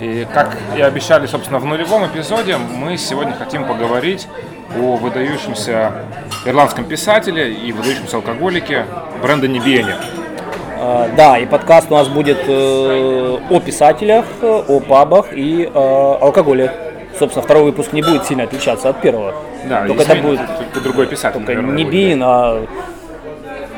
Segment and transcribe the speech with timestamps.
[0.00, 4.26] И как и обещали, собственно, в нулевом эпизоде, мы сегодня хотим поговорить
[4.76, 5.92] о выдающемся
[6.44, 8.86] ирландском писателе и выдающемся алкоголике
[9.22, 9.94] Брэндоне Биене.
[10.80, 16.72] А, Да, и подкаст у нас будет э, о писателях, о пабах и э, алкоголе.
[17.16, 19.32] Собственно, второй выпуск не будет сильно отличаться от первого.
[19.68, 21.38] Да, Только это будет только другой писатель.
[21.38, 21.84] только наверное, не.
[21.84, 22.66] Биин, а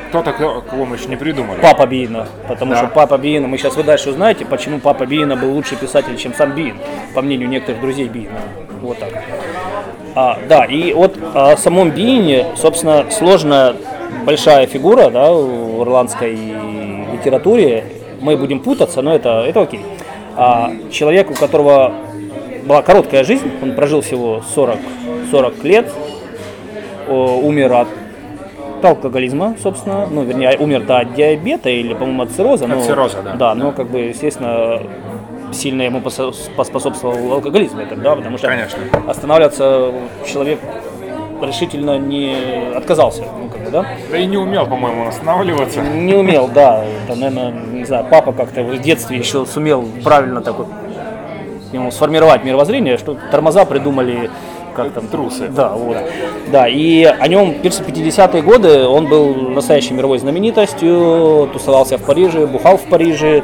[0.09, 1.59] Кто-то, кого мы еще не придумали.
[1.61, 2.27] папа Биина.
[2.49, 2.79] Потому Да.
[2.79, 6.33] что папа Биина, мы сейчас вы дальше узнаете, почему папа Биина был лучший писатель, чем
[6.35, 6.77] сам Биин,
[7.15, 8.39] по мнению некоторых друзей Биина.
[8.83, 9.11] Вот так.
[10.15, 13.75] А, да, и вот о самом Биине, собственно, сложная
[14.25, 16.35] большая фигура да, в ирландской
[17.13, 17.85] литературе.
[18.21, 19.83] Мы будем путаться, но это, это окей.
[20.37, 21.93] А, человек, у которого
[22.65, 24.79] была короткая жизнь, он прожил всего 40,
[25.31, 25.91] 40 лет,
[27.09, 27.89] умер от
[28.85, 32.67] алкоголизма, собственно, ну, вернее, умер да, от диабета или, по-моему, от цирроза.
[32.67, 33.33] но- цирроза, да.
[33.35, 34.81] Да, но, как бы, естественно,
[35.53, 38.79] сильно ему посо- поспособствовал алкоголизм этот, да, потому что Конечно.
[39.07, 39.93] останавливаться
[40.27, 40.59] человек
[41.43, 42.35] решительно не
[42.75, 43.85] отказался, ну, как бы, да.
[44.11, 45.81] Да и не умел, по-моему, останавливаться.
[45.81, 46.85] Не умел, да.
[47.07, 50.69] Это, наверное, не знаю, папа как-то в детстве еще сумел правильно так вот
[51.73, 54.31] ему сформировать мировоззрение, что тормоза придумали
[54.77, 55.49] как там Трусы.
[55.49, 55.97] Да, вот.
[56.53, 62.47] Да, и о нем в 50-е годы он был настоящей мировой знаменитостью, тусовался в Париже,
[62.47, 63.43] бухал в Париже.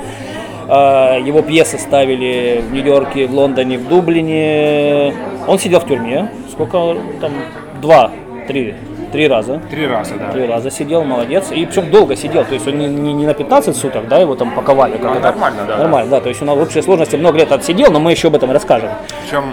[0.68, 5.14] А, Его пьесы ставили в Нью-Йорке, в Лондоне, в Дублине.
[5.46, 6.30] Он сидел в тюрьме.
[6.50, 7.32] Сколько там?
[7.80, 8.10] Два,
[8.46, 8.74] три,
[9.10, 9.60] три раза.
[9.70, 10.30] Три раза, да.
[10.32, 11.50] Три раза сидел, молодец.
[11.50, 14.34] И причем долго сидел, то есть он не, не- не на 15 суток, да, его
[14.36, 14.92] там паковали.
[14.92, 15.22] Как Ну, это.
[15.22, 15.76] нормально, да.
[15.78, 16.20] Нормально, да.
[16.20, 18.90] То есть он в общей сложности много лет отсидел, но мы еще об этом расскажем.
[19.24, 19.44] Причем,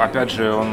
[0.00, 0.68] опять же, он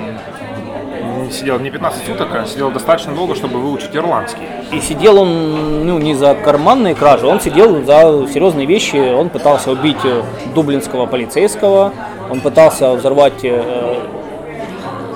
[1.24, 4.44] не сидел не 15 суток, а сидел достаточно долго, чтобы выучить ирландский.
[4.72, 9.14] И сидел он ну, не за карманные кражи, он сидел за серьезные вещи.
[9.14, 10.22] Он пытался убить э,
[10.56, 11.94] дублинского полицейского,
[12.30, 14.00] он пытался взорвать э,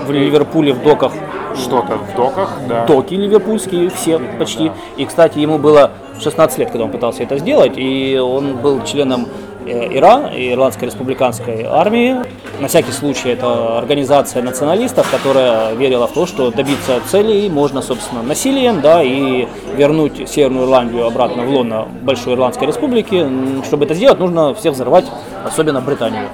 [0.05, 1.11] в Ливерпуле в доках
[1.55, 2.85] Что-то в доках, да.
[2.85, 4.71] доки ливерпульские, все почти.
[4.97, 9.27] И, кстати, ему было 16 лет, когда он пытался это сделать, и он был членом
[9.65, 12.17] э, ИРА, Ирландской республиканской армии.
[12.59, 18.21] На всякий случай, это организация националистов, которая верила в то, что добиться целей можно, собственно,
[18.21, 23.27] насилием, да, и вернуть Северную Ирландию обратно в лоно Большой Ирландской республики.
[23.65, 25.05] Чтобы это сделать, нужно всех взорвать,
[25.43, 26.27] особенно Британию.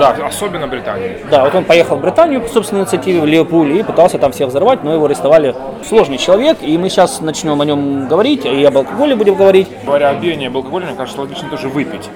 [0.00, 1.18] Да, особенно Британии.
[1.30, 4.48] Да, вот он поехал в Британию по собственной инициативе, в Ливерпуль, и пытался там всех
[4.48, 5.54] взорвать, но его арестовали.
[5.86, 10.08] Сложный человек, и мы сейчас начнем о нем говорить, и об алкоголе будем говорить Говоря
[10.08, 12.08] о биении об алкоголе, мне кажется, логично тоже выпить.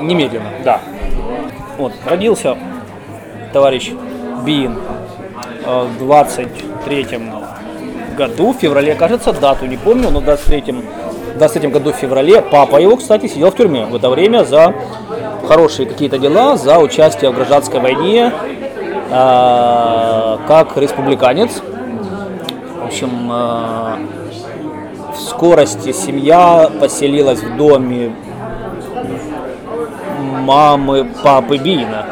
[0.00, 0.48] немедленно.
[0.64, 0.80] Да.
[1.76, 2.56] Вот, родился
[3.52, 3.92] товарищ
[4.42, 4.78] Биин
[5.66, 7.06] э, в 23
[8.16, 10.74] году, в феврале, кажется, дату не помню, но в 23
[11.34, 14.74] в 23 году в феврале папа его, кстати, сидел в тюрьме в это время за
[15.46, 18.32] хорошие какие-то дела, за участие в гражданской войне,
[19.10, 21.62] э, как республиканец.
[22.82, 23.96] В общем, э,
[25.14, 28.14] в скорости семья поселилась в доме
[30.40, 32.06] мамы папы Биина.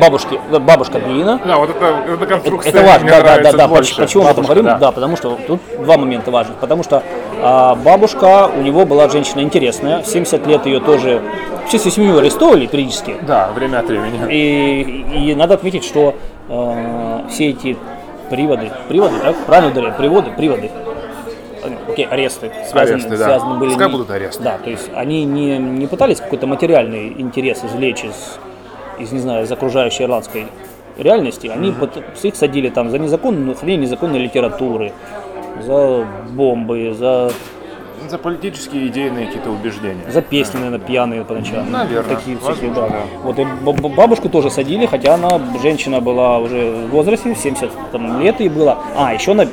[0.00, 1.40] Бабушки, бабушка Биина.
[1.44, 3.68] Да, вот это, эта конструкция Это важно, да, да, да, да.
[3.68, 3.96] больше.
[3.96, 4.80] Почему мы об этом Бабушка, говорим?
[4.80, 4.92] Да.
[4.92, 6.58] потому что тут два момента важных.
[6.58, 7.02] Потому что
[7.42, 11.20] а, бабушка, у него была женщина интересная, в 70 лет ее тоже,
[11.68, 13.16] всю свою семью арестовывали периодически.
[13.26, 14.20] Да, время от времени.
[14.32, 16.14] И, и надо отметить, что
[16.48, 17.76] э, все эти
[18.30, 19.36] приводы, приводы, так?
[19.46, 19.94] Правильно ударяю?
[19.94, 20.70] Приводы, приводы.
[21.88, 23.24] Окей, аресты связаны, Аресты, да.
[23.24, 23.70] связаны были.
[23.70, 24.42] Пускай не- будут аресты.
[24.42, 28.38] Да, то есть они не, не пытались какой-то материальный интерес извлечь из,
[28.98, 30.46] из, не знаю, из окружающей ирландской
[30.96, 31.48] реальности.
[31.48, 34.92] Они пыт- их садили там за незаконную, хранение незаконной литературы,
[35.66, 37.30] за бомбы, за,
[38.08, 40.08] За политические идейные какие-то убеждения.
[40.08, 41.70] за песни, наверное, пьяные по ночам.
[41.70, 42.88] Наверное, Такие всякие, да.
[42.88, 43.00] да.
[43.22, 43.44] Вот и
[43.96, 48.78] бабушку тоже садили, хотя она, женщина была уже в возрасте, 70 там, лет ей было.
[48.96, 49.46] А, еще она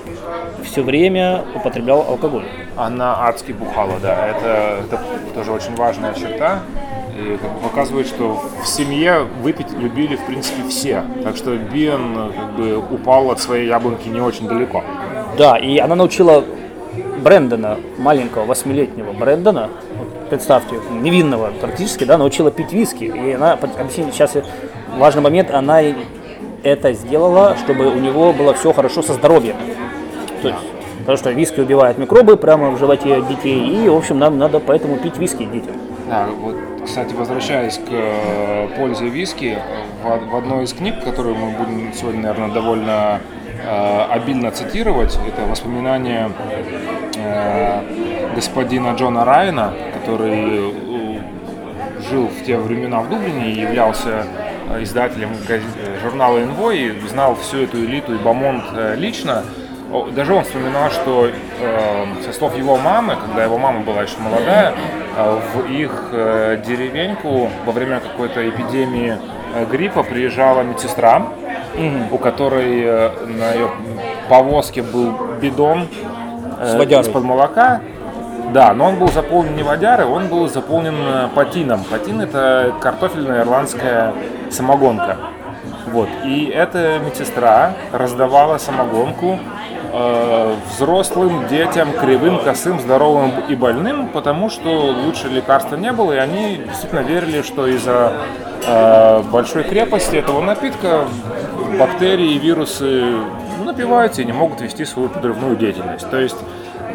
[0.64, 2.46] все время употребляла алкоголь.
[2.78, 4.28] Она адски бухала, да.
[4.28, 5.00] Это, это
[5.36, 6.60] тоже очень важная черта.
[7.16, 11.04] И как бы показывает, что в семье выпить любили, в принципе, все.
[11.24, 14.84] Так что Биен как бы упал от своей яблоньки не очень далеко.
[15.38, 16.44] Да, и она научила
[17.24, 19.70] Брэндона, маленького восьмилетнего Брэндона,
[20.30, 23.06] представьте, невинного практически, да, научила пить виски.
[23.06, 23.58] И она,
[23.90, 24.36] сейчас
[24.98, 25.82] важный момент, она
[26.64, 29.56] это сделала, чтобы у него было все хорошо со здоровьем.
[30.42, 30.60] То есть,
[31.00, 34.98] потому что виски убивает микробы прямо в животе детей, и, в общем, нам надо поэтому
[34.98, 35.76] пить виски детям.
[36.08, 36.56] Да, вот,
[36.86, 39.58] кстати, возвращаясь к э, пользе виски,
[40.04, 43.22] в, в одной из книг, которую мы будем сегодня, наверное, довольно
[43.64, 46.32] э, обильно цитировать, это воспоминания
[47.16, 51.20] э, господина Джона Райана, который э,
[52.10, 54.26] жил в те времена в Дублине и являлся
[54.80, 55.30] издателем
[56.02, 58.64] журнала «Инвой» и знал всю эту элиту и Бамонт
[58.96, 59.44] лично,
[60.16, 61.30] даже он вспоминал, что
[62.26, 64.74] со слов его мамы, когда его мама была еще молодая,
[65.54, 66.10] в их
[66.66, 69.18] деревеньку во время какой-то эпидемии
[69.70, 71.28] гриппа приезжала медсестра,
[71.76, 73.70] mm у которой э, на ее
[74.30, 75.88] повозке был бидон
[76.60, 77.82] э, из-под молока.
[78.54, 81.84] Да, но он был заполнен не водярой, он был заполнен э, патином.
[81.90, 84.14] Патин это картофельная ирландская
[84.52, 85.18] самогонка.
[85.88, 86.10] Вот.
[86.24, 89.40] И эта медсестра раздавала самогонку
[89.94, 96.18] э, взрослым детям, кривым, косым, здоровым и больным, потому что лучше лекарства не было, и
[96.18, 98.14] они действительно верили, что из-за
[98.66, 101.06] э, большой крепости этого напитка
[101.78, 103.04] бактерии и вирусы
[103.64, 106.10] напиваются и не могут вести свою подрывную деятельность.
[106.10, 106.38] То есть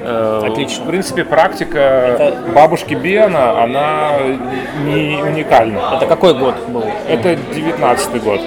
[0.02, 0.84] э, Отлично.
[0.84, 2.52] В принципе, практика Это...
[2.52, 4.12] бабушки Биана, она
[4.84, 5.80] не уникальна.
[5.96, 6.84] Это какой год был?
[7.08, 8.40] Это 19 год.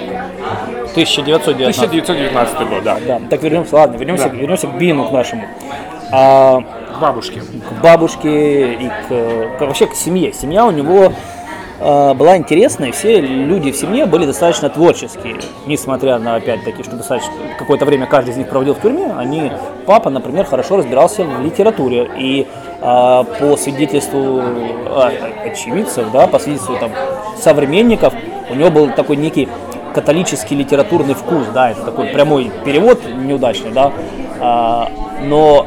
[0.92, 1.78] 1919.
[1.78, 2.98] 1919 год, да.
[3.06, 3.20] да.
[3.28, 4.36] Так вернемся, ладно, вернемся, да.
[4.36, 5.44] вернемся к Бину, к нашему.
[6.10, 7.40] А, к бабушке.
[7.40, 10.32] К бабушке и к, к вообще к семье.
[10.32, 11.12] Семья у него
[11.84, 15.36] а, была интересная, все люди в семье были достаточно творческие,
[15.66, 19.50] несмотря на, опять-таки, что достаточно какое-то время каждый из них проводил в тюрьме, они,
[19.84, 22.46] папа, например, хорошо разбирался в литературе, и
[22.80, 24.40] а, по свидетельству
[24.86, 25.10] а,
[25.44, 26.92] очевидцев, да, по свидетельству там,
[27.40, 28.14] современников,
[28.48, 29.48] у него был такой некий
[29.94, 33.92] католический литературный вкус, да, это такой прямой перевод неудачный, да,
[34.40, 34.90] а,
[35.22, 35.66] но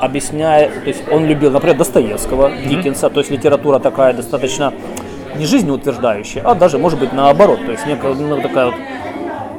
[0.00, 2.68] объясняя, то есть он любил, например, Достоевского, mm-hmm.
[2.68, 4.72] Диккенса, то есть литература такая достаточно
[5.36, 8.74] не жизнеутверждающая, а даже, может быть, наоборот, то есть некая, ну, такая вот,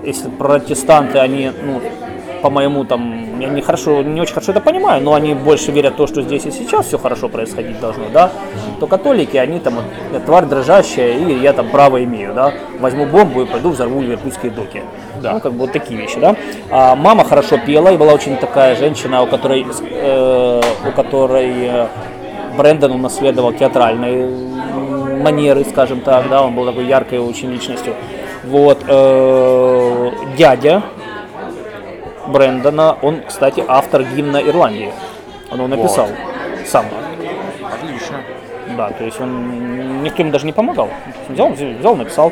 [0.03, 1.81] если протестанты, они, ну,
[2.45, 5.93] по моему там, я не хорошо, не очень хорошо это понимаю, но они больше верят
[5.93, 8.29] в то, что здесь и сейчас все хорошо происходить должно, да,
[8.79, 9.79] то католики, они там,
[10.27, 14.83] тварь дрожащая, и я там право имею, да, возьму бомбу и пойду взорву ливерпульские доки.
[15.23, 15.33] Да.
[15.33, 16.35] Ну, как бы вот такие вещи, да.
[16.69, 21.87] А мама хорошо пела, и была очень такая женщина, у которой, э, у которой э,
[22.55, 24.29] Брэндон унаследовал театральные
[25.19, 27.95] манеры, скажем так, да, он был такой яркой очень личностью.
[28.43, 30.83] Вот, э, дядя
[32.27, 34.91] Брэндона, он, кстати, автор гимна Ирландии.
[35.51, 36.67] Он его написал вот.
[36.67, 36.85] сам.
[37.63, 38.17] Отлично.
[38.77, 40.89] Да, то есть он никто ему даже не помогал.
[41.29, 42.31] Взял, взял, написал.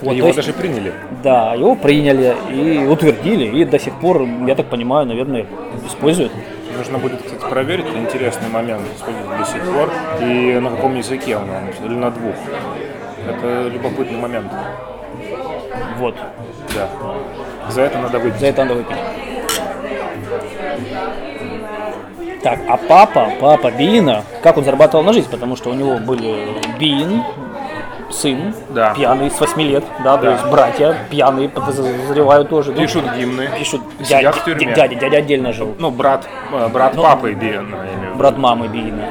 [0.00, 0.94] Вот, его есть, даже приняли.
[1.22, 5.46] Да, его приняли и утвердили, и до сих пор, я так понимаю, наверное,
[5.86, 6.32] используют.
[6.76, 9.90] Нужно будет, кстати, проверить, интересный момент, сколько до сих пор,
[10.22, 11.48] и на каком языке он,
[11.84, 12.34] или на двух.
[13.28, 14.50] Это любопытный момент.
[15.98, 16.14] Вот.
[16.74, 16.88] Да.
[17.70, 18.40] За это надо выпить.
[18.40, 18.96] За это надо выпить.
[22.42, 25.28] Так, а папа, папа Бина, как он зарабатывал на жизнь?
[25.30, 27.22] Потому что у него были Бин,
[28.10, 28.94] сын, да.
[28.94, 32.72] пьяный с 8 лет, да, да, то есть братья пьяные, подозреваю тоже.
[32.72, 33.50] Пишут ну, гимны.
[33.58, 35.74] Пишут, дядя, дядя, дядя отдельно жил.
[35.78, 36.26] Ну, брат,
[36.72, 37.76] брат ну, папы Бина.
[38.14, 39.04] Брат мамы Бина.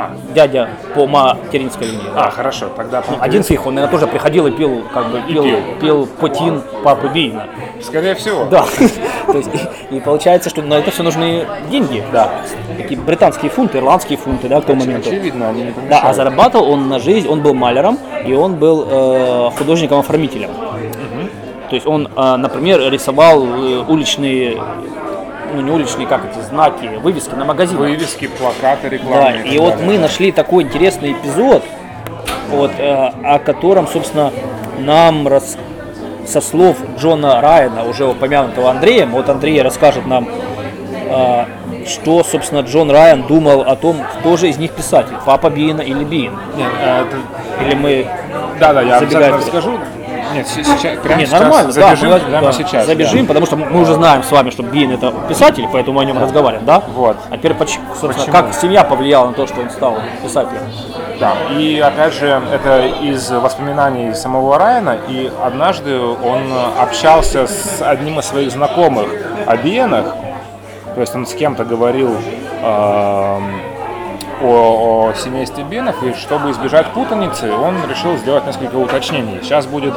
[0.00, 0.16] А.
[0.34, 2.08] Дядя по материнской линии.
[2.14, 2.30] А, да.
[2.30, 3.02] хорошо, тогда...
[3.06, 5.56] Ну, один из них, он, наверное, тоже приходил и пил, как бы, пил, пил.
[5.80, 7.46] пил потин папы Бина.
[7.82, 8.46] Скорее всего.
[8.46, 8.64] Да.
[9.26, 9.50] То есть,
[9.90, 12.30] и, и получается, что на это все нужны деньги, да.
[12.78, 15.10] Такие британские фунты, ирландские фунты, да, к тому моменту.
[15.10, 18.86] Очевидно, они не Да, а зарабатывал он на жизнь, он был маляром, и он был
[18.88, 20.50] э, художником-оформителем.
[20.50, 21.28] Угу.
[21.68, 24.58] То есть он, э, например, рисовал э, уличные
[25.54, 27.80] ну не уличные, как эти знаки, вывески на магазинах.
[27.80, 29.42] Вывески, плакаты, рекламные.
[29.42, 31.62] Да, и, и вот мы нашли такой интересный эпизод,
[32.50, 34.32] вот, э, о котором, собственно,
[34.78, 35.56] нам рас...
[36.26, 40.28] со слов Джона Райана, уже упомянутого Андреем, вот Андрей расскажет нам,
[41.08, 41.44] э,
[41.86, 46.04] что, собственно, Джон Райан думал о том, кто же из них писатель, папа Биина или
[46.04, 46.32] Биин.
[46.56, 47.16] Нет, э, это...
[47.64, 48.06] Или мы
[48.60, 49.80] да, да, я обязательно расскажу.
[50.34, 52.86] Нет, сейчас, прямо не, сейчас нормально, забежим, да, прямо да, сейчас.
[52.86, 53.28] Забежим, да.
[53.28, 56.22] потому что мы уже знаем с вами, что Бин это писатель, поэтому о нем да.
[56.22, 56.82] разговариваем, да?
[56.94, 57.16] Вот.
[57.30, 58.32] А теперь, собственно, почему?
[58.32, 60.62] как семья повлияла на то, что он стал писателем?
[61.18, 68.18] Да, и опять же, это из воспоминаний самого Райана, и однажды он общался с одним
[68.20, 69.08] из своих знакомых
[69.46, 70.14] о Биенах,
[70.94, 72.16] то есть он с кем-то говорил,
[72.62, 73.38] э,
[74.40, 79.40] о, о семействе Бенов, и чтобы избежать путаницы, он решил сделать несколько уточнений.
[79.42, 79.94] Сейчас будет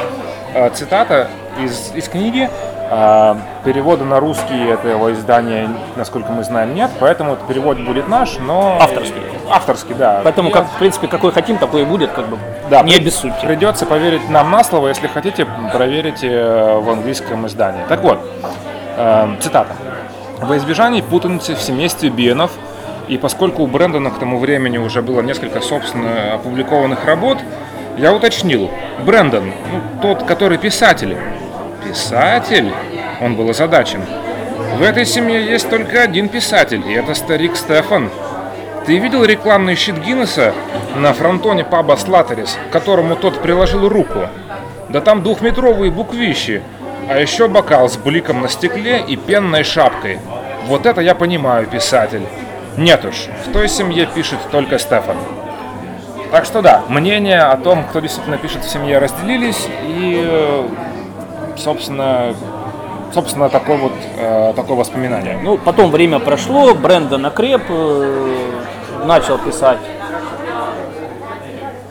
[0.53, 2.49] э, цитата из, из книги.
[2.89, 8.77] Э, перевода на русский этого издания, насколько мы знаем, нет, поэтому перевод будет наш, но...
[8.79, 9.21] Авторский.
[9.49, 10.21] Авторский, да.
[10.23, 12.37] Поэтому, как, в принципе, какой хотим, такой и будет, как бы,
[12.69, 13.33] да, не без сути.
[13.41, 17.83] Придется поверить нам на слово, если хотите, проверите э, в английском издании.
[17.87, 18.19] Так вот,
[18.97, 19.71] э, цитата.
[20.39, 22.51] Во избежание путаницы в семействе Бенов
[23.07, 27.39] И поскольку у Брэндона к тому времени уже было несколько, собственно, опубликованных работ,
[27.97, 28.71] я уточнил.
[29.05, 31.17] Брэндон, ну, тот, который писатель.
[31.87, 32.71] Писатель?
[33.21, 34.01] Он был озадачен.
[34.77, 38.09] В этой семье есть только один писатель, и это старик Стефан.
[38.85, 40.53] Ты видел рекламный щит Гиннесса
[40.95, 44.27] на фронтоне паба Слатерис, к которому тот приложил руку?
[44.89, 46.61] Да там двухметровые буквищи,
[47.09, 50.19] а еще бокал с бликом на стекле и пенной шапкой.
[50.67, 52.23] Вот это я понимаю, писатель.
[52.77, 55.17] Нет уж, в той семье пишет только Стефан.
[56.31, 60.65] Так что да, мнения о том, кто действительно пишет в семье, разделились, и,
[61.55, 62.33] собственно,
[63.13, 65.37] собственно, такое вот э, такое воспоминание.
[65.41, 68.51] Ну, потом время прошло, Брэндон окреп, э,
[69.05, 69.77] начал писать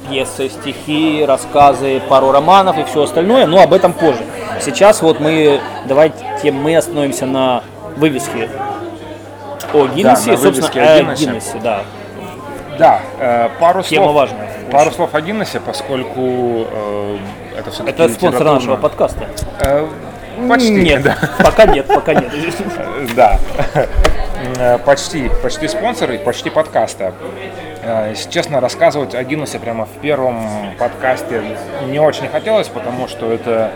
[0.09, 4.25] пьесы, стихи, рассказы, пару романов и все остальное, но об этом позже.
[4.61, 7.63] Сейчас вот мы, давайте мы остановимся на
[7.97, 8.49] вывеске
[9.75, 11.25] о Гиннессе, на собственно, о о Гиннессе.
[11.27, 11.81] Гиннессе, да.
[12.79, 14.17] Да, э, пару Тема слов.
[14.17, 14.49] важная.
[14.71, 17.17] Пару слов о Гиннессе, поскольку э,
[17.59, 19.27] это все-таки Это спонсор нашего подкаста.
[19.61, 19.87] Э,
[20.49, 21.17] почти, Нет, да.
[21.45, 22.33] пока нет, пока нет.
[23.15, 23.39] Да.
[24.59, 27.13] Э, Почти, почти спонсор и почти подкаста.
[27.85, 30.41] Э, Если честно, рассказывать о Гиннессе прямо в первом
[30.79, 31.43] подкасте
[31.89, 33.71] не очень хотелось, потому что это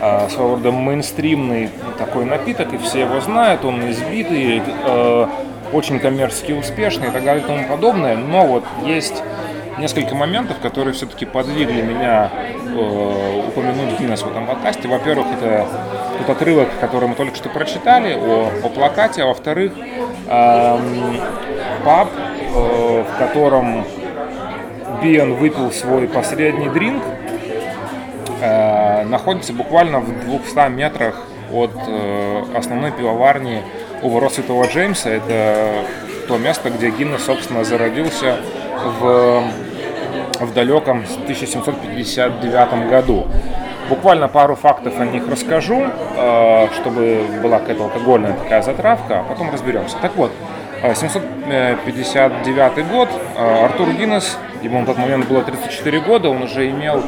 [0.00, 1.70] э, своего рода мейнстримный
[2.16, 5.26] такой напиток, и все его знают, он избитый, э,
[5.72, 8.16] очень коммерчески успешный и так далее и тому подобное.
[8.16, 9.22] Но вот есть
[9.78, 12.30] несколько моментов, которые все-таки подвигли меня
[12.74, 14.88] э, упомянуть Гиннес в этом подкасте.
[14.88, 15.66] Во-первых, это
[16.18, 19.72] тот отрывок, который мы только что прочитали о, о плакате, а во-вторых,
[20.28, 21.20] эм,
[21.84, 23.84] паб, э, в котором
[25.02, 27.02] Бион выпил свой последний дринк,
[28.40, 31.16] э, находится буквально в 200 метрах
[31.52, 33.62] от э, основной пивоварни
[34.02, 35.10] у ворот Святого Джеймса.
[35.10, 35.84] Это
[36.28, 38.36] то место, где Гиннес, собственно, зародился
[39.00, 39.42] в,
[40.40, 43.26] в далеком 1759 году.
[43.88, 45.86] Буквально пару фактов о них расскажу,
[46.16, 49.96] э, чтобы была какая-то алкогольная такая затравка, а потом разберемся.
[50.02, 50.32] Так вот,
[50.82, 56.68] э, 759 год, э, Артур Гиннес, ему на тот момент было 34 года, он уже
[56.70, 57.02] имел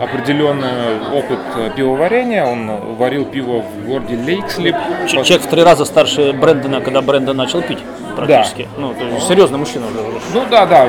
[0.00, 4.76] определенный опыт э, пивоварения, он варил пиво в городе Лейкслип.
[5.08, 7.78] Человек в три раза старше Брэндона, когда Брэндон начал пить,
[8.16, 8.68] практически.
[8.76, 9.98] Ну, то есть серьезный мужчина уже.
[10.34, 10.88] Ну да, да,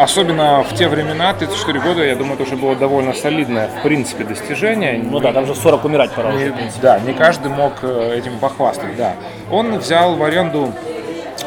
[0.00, 4.24] особенно в те времена, 34 года, я думаю, это уже было довольно солидное, в принципе,
[4.24, 5.00] достижение.
[5.02, 6.32] Ну да, там же 40 умирать пора.
[6.32, 6.52] Не-
[6.82, 9.14] да, не каждый мог э, этим похвастать, да.
[9.50, 10.72] Он взял в аренду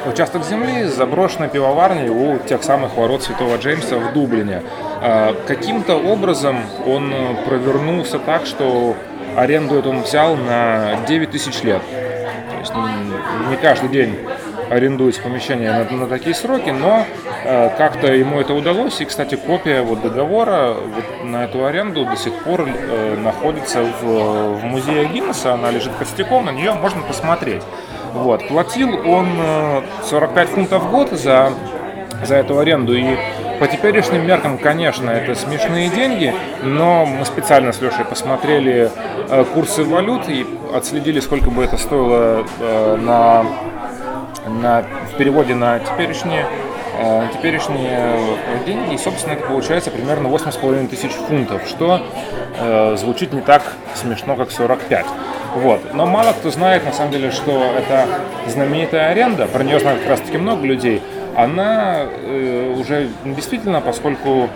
[0.05, 4.63] участок земли с заброшенной пивоварней у тех самых ворот Святого Джеймса в Дублине.
[5.01, 8.95] Э, Каким-то образом он э, провернулся так, что
[9.35, 11.81] аренду эту он взял на 9 тысяч лет.
[11.89, 12.73] То есть
[13.49, 14.17] не каждый день
[14.69, 17.05] арендуется помещение на, на такие сроки, но
[17.43, 19.01] э, как-то ему это удалось.
[19.01, 24.59] И, кстати, копия вот договора вот на эту аренду до сих пор э, находится в,
[24.59, 25.53] в музее Гиннесса.
[25.53, 27.63] Она лежит костяком, на нее можно посмотреть.
[28.13, 28.47] Вот.
[28.47, 31.51] Платил он э, 45 фунтов в год за,
[32.23, 32.95] за эту аренду.
[32.95, 33.15] И
[33.59, 38.89] по теперешним меркам, конечно, это смешные деньги, но мы специально с Лешей посмотрели
[39.29, 43.45] э, курсы валют и отследили, сколько бы это стоило э, на
[44.47, 46.45] на, в переводе на теперешние,
[46.99, 48.95] э, теперешние э, деньги.
[48.95, 52.05] И, собственно, это получается примерно 8,5 тысяч фунтов, что
[52.57, 53.61] э, звучит не так
[53.95, 55.05] смешно, как 45.
[55.55, 55.93] Вот.
[55.93, 58.05] Но мало кто знает, на самом деле, что это
[58.47, 61.01] знаменитая аренда, про нее знает как раз таки много людей,
[61.35, 64.49] она э, уже действительно, поскольку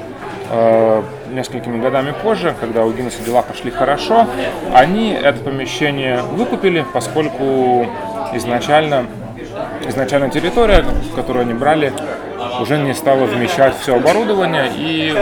[0.50, 4.28] э, несколькими годами позже, когда у Гиннесса дела пошли хорошо,
[4.74, 7.88] они это помещение выкупили, поскольку
[8.34, 9.06] изначально
[9.88, 10.84] изначально территория,
[11.16, 11.94] которую они брали,
[12.60, 14.70] уже не стала вмещать все оборудование.
[14.76, 15.14] И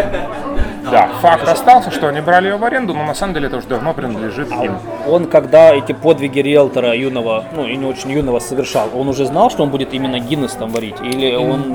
[0.90, 3.68] да, факт остался, что они брали ее в аренду, но на самом деле это уже
[3.68, 4.78] давно принадлежит им.
[5.08, 9.50] Он, когда эти подвиги риэлтора юного, ну и не очень юного совершал, он уже знал,
[9.50, 11.00] что он будет именно Гиннес там варить?
[11.02, 11.74] Или он,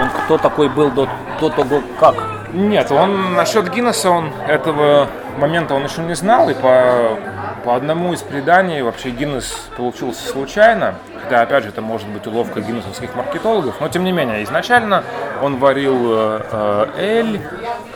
[0.00, 1.08] он кто такой был до,
[1.40, 2.14] до того, как?
[2.52, 5.08] Нет, он насчет Гиннесса, он этого
[5.38, 7.18] момента он еще не знал, и по,
[7.66, 10.94] по одному из преданий вообще Гиннес получился случайно,
[11.24, 15.02] хотя, опять же, это может быть уловка гиннесовских маркетологов, но тем не менее, изначально
[15.42, 17.40] он варил э, э, эль,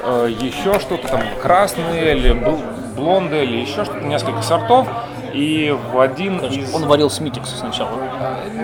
[0.03, 2.61] э, еще что-то там, красный эль, бл-
[2.97, 4.89] блонд эль, еще что-то, несколько сортов,
[5.33, 6.75] и в один из...
[6.75, 7.93] Он варил Смитикс сначала.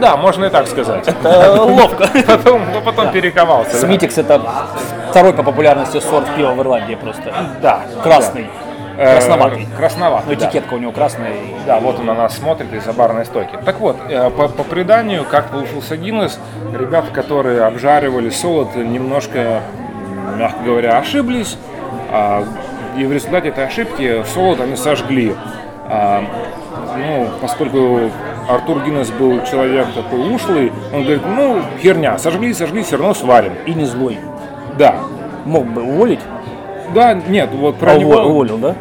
[0.01, 1.07] Да, можно и так сказать.
[1.07, 2.09] Это ловко.
[2.27, 3.75] Потом, ну, потом перековался.
[3.75, 3.79] да.
[3.79, 4.43] Смитикс это
[5.11, 7.33] второй по популярности сорт пива в Ирландии просто.
[7.63, 7.83] Да.
[8.03, 8.47] Красный.
[8.47, 8.66] Э,
[8.97, 9.69] Красноватый.
[9.77, 10.47] Красноватый, Ну, да.
[10.47, 11.33] этикетка у него красная.
[11.67, 13.59] Да, вот он на нас смотрит из-за барной стойки.
[13.65, 16.39] Так вот, э, по, по преданию, как получился Гиннес,
[16.73, 19.61] ребята, которые обжаривали солод, немножко,
[20.37, 21.57] мягко говоря, ошиблись.
[22.11, 22.45] а,
[22.97, 25.35] и в результате этой ошибки солод они сожгли.
[25.89, 26.25] А,
[26.97, 28.11] ну, поскольку
[28.49, 33.53] Артур Гиннес был человек такой ушлый, он говорит, ну, херня, сожгли, сожгли, все равно сварим.
[33.67, 34.19] И не злой.
[34.79, 34.95] Да.
[35.45, 36.21] Мог бы уволить,
[36.95, 38.75] Да, нет, вот про а него уво- уволил, да?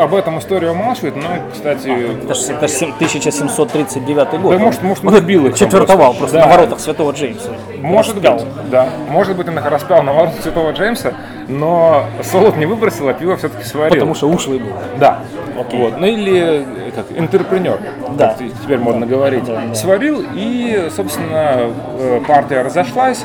[0.00, 1.86] об этом история умалчивает, но, кстати,
[2.24, 4.56] Это же это ж сем- 1739 год.
[4.56, 6.18] Да, может, может, он убил их Четвертовал просто.
[6.18, 6.46] просто Да.
[6.46, 7.50] на воротах Святого Джеймса.
[7.80, 8.34] Может Распял.
[8.38, 8.88] быть, да.
[9.08, 11.12] Может быть, он их распял на ворот Святого Джеймса,
[11.48, 13.94] но солод не выбросил, а пиво все-таки сварил.
[13.94, 14.72] Потому что ушлый был.
[14.98, 15.20] Да.
[15.60, 15.78] Окей.
[15.80, 16.00] Вот.
[16.00, 16.66] Ну или
[16.96, 17.78] как интерпренер,
[18.18, 18.34] Да.
[18.64, 19.44] теперь модно говорить.
[19.44, 19.74] Да, да.
[19.76, 23.24] Сварил, и, собственно, э, партия разошлась.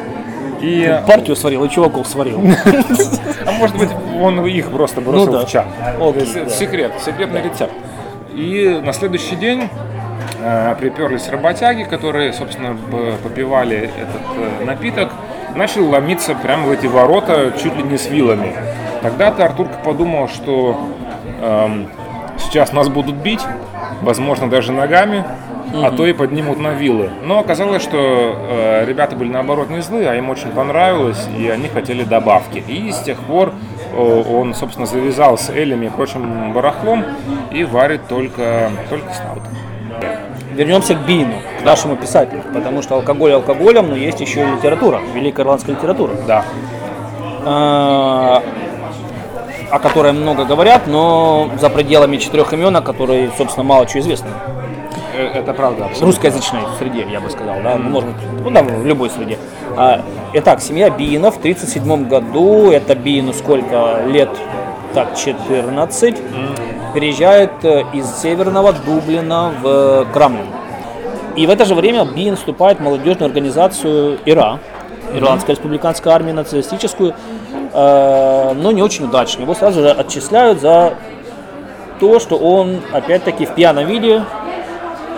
[0.62, 2.42] И, Партию сварил и чуваков сварил.
[3.46, 3.90] а может быть,
[4.20, 5.66] он их просто бросил Ну в чан.
[6.00, 6.50] Да.
[6.50, 7.74] Секрет, секретный рецепт.
[8.34, 9.70] И на следующий день
[10.42, 12.78] э, приперлись работяги, которые, собственно,
[13.24, 15.12] попивали этот э, напиток,
[15.56, 18.54] начал ломиться прямо в эти ворота чуть ли не с вилами.
[19.02, 20.80] Тогда-то Артурка подумал, что
[21.42, 21.88] эм,
[22.38, 23.42] сейчас нас будут бить,
[24.02, 25.24] возможно, даже ногами,
[25.74, 27.10] а то и поднимут на вилы.
[27.24, 31.68] Но оказалось, что э, ребята были наоборот не злые, а им очень понравилось, и они
[31.68, 32.64] хотели добавки.
[32.68, 33.54] И с тех пор
[33.94, 37.06] э, он, собственно, завязал с элями и прочим барахлом
[37.52, 39.44] и варит только, только стаут.
[40.54, 42.42] Вернемся к Бину, к нашему писателю.
[42.54, 46.14] Потому что алкоголь алкоголем, но есть еще и литература, великая ирландская литература.
[46.28, 46.44] Да.
[47.46, 48.44] а,
[49.72, 54.30] о которой много говорят, но за пределами четырех имен, о которой, собственно, мало чего известно.
[55.20, 55.90] Э, Это правда.
[55.90, 58.10] В русскоязычной среде, я бы сказал, да, ну, может,
[58.42, 59.38] ну да, в любой среде.
[59.76, 60.02] А,
[60.34, 64.30] итак, семья Биинов в 1937 году, это Биину сколько лет?
[64.94, 66.16] Так, 14,
[66.94, 70.48] переезжает э, из северного Дублина в Крамлин.
[71.36, 74.60] И в это же время Биин вступает в молодежную организацию ИРА,
[75.14, 77.14] Ирландская республиканская армия нацистическую,
[77.74, 79.42] э, но не очень удачно.
[79.42, 80.94] Его сразу же отчисляют за
[82.00, 84.24] то, что он, опять-таки, в пьяном виде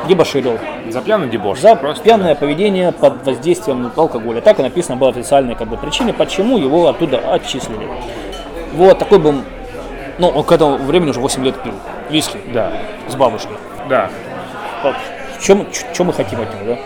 [0.07, 0.57] дебоширил.
[0.89, 1.59] За пьяный дебош.
[1.59, 2.03] За Просто.
[2.03, 4.41] пьяное поведение под воздействием алкоголя.
[4.41, 7.87] Так и написано было официальной как бы, причине, почему его оттуда отчислили.
[8.73, 9.35] Вот такой был,
[10.17, 11.73] ну, он к этому времени уже 8 лет пил.
[12.09, 12.71] Виски Да.
[13.07, 13.57] с бабушкой.
[13.89, 14.09] Да.
[15.41, 16.77] Чем, чем мы хотим от него, да?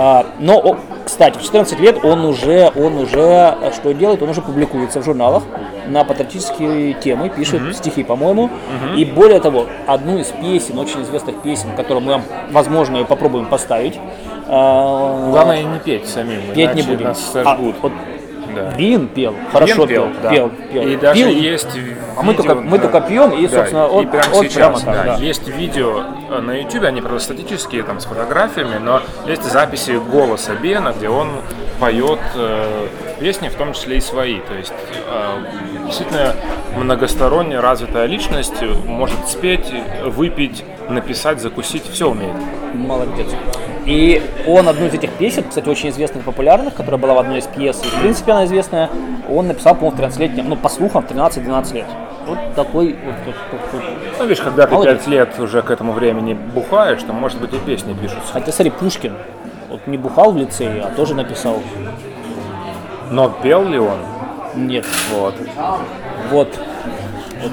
[0.00, 4.22] А, но, кстати, в 14 лет он уже, он уже э, что делает?
[4.22, 5.42] Он уже публикуется в журналах
[5.88, 8.48] на патриотические темы, пишет стихи, по-моему.
[8.96, 13.98] И более того, одну из песен, очень известных песен, которую мы, возможно, попробуем поставить.
[14.46, 17.06] а, Главное не петь самим, петь не будем.
[17.06, 17.92] нас А, вот
[18.64, 18.76] Да.
[18.76, 20.30] Бин пел, хорошо пел, да.
[20.30, 20.82] пел, пел.
[20.82, 21.68] И даже есть
[22.16, 24.84] А мы только- мы только пьем, и, Да, собственно, и вот- прямо сейчас, прямо так,
[24.86, 25.14] да, да.
[25.16, 30.54] Есть видео э, на YouTube, они, правда, статические, там, с фотографиями, но есть записи голоса
[30.54, 31.28] Бена, где он
[31.78, 32.88] поет э,
[33.20, 34.40] песни, в том числе и свои.
[34.40, 34.72] То есть,
[35.08, 36.34] э, действительно,
[36.76, 39.72] многосторонне развитая личность может спеть,
[40.04, 42.34] выпить, написать, закусить, все умеет.
[42.74, 43.28] Молодец.
[43.88, 47.46] И он одну из этих песен, кстати, очень известных, популярных, которая была в одной из
[47.46, 48.90] пьес, и в принципе она известная,
[49.30, 51.86] он написал, по-моему, в 13-летнем, ну, по слухам, в 13-12 лет.
[52.26, 53.82] Вот такой вот, вот, вот.
[54.18, 54.98] Ну, видишь, когда ты Молодец.
[54.98, 58.30] пять лет уже к этому времени бухаешь, то, может быть, и песни пишутся.
[58.30, 59.14] Хотя, смотри, Пушкин,
[59.70, 61.62] вот не бухал в лицее, а тоже написал.
[63.10, 63.96] Но пел ли он?
[64.54, 65.34] Нет, Вот.
[66.30, 66.48] вот.
[67.40, 67.52] вот.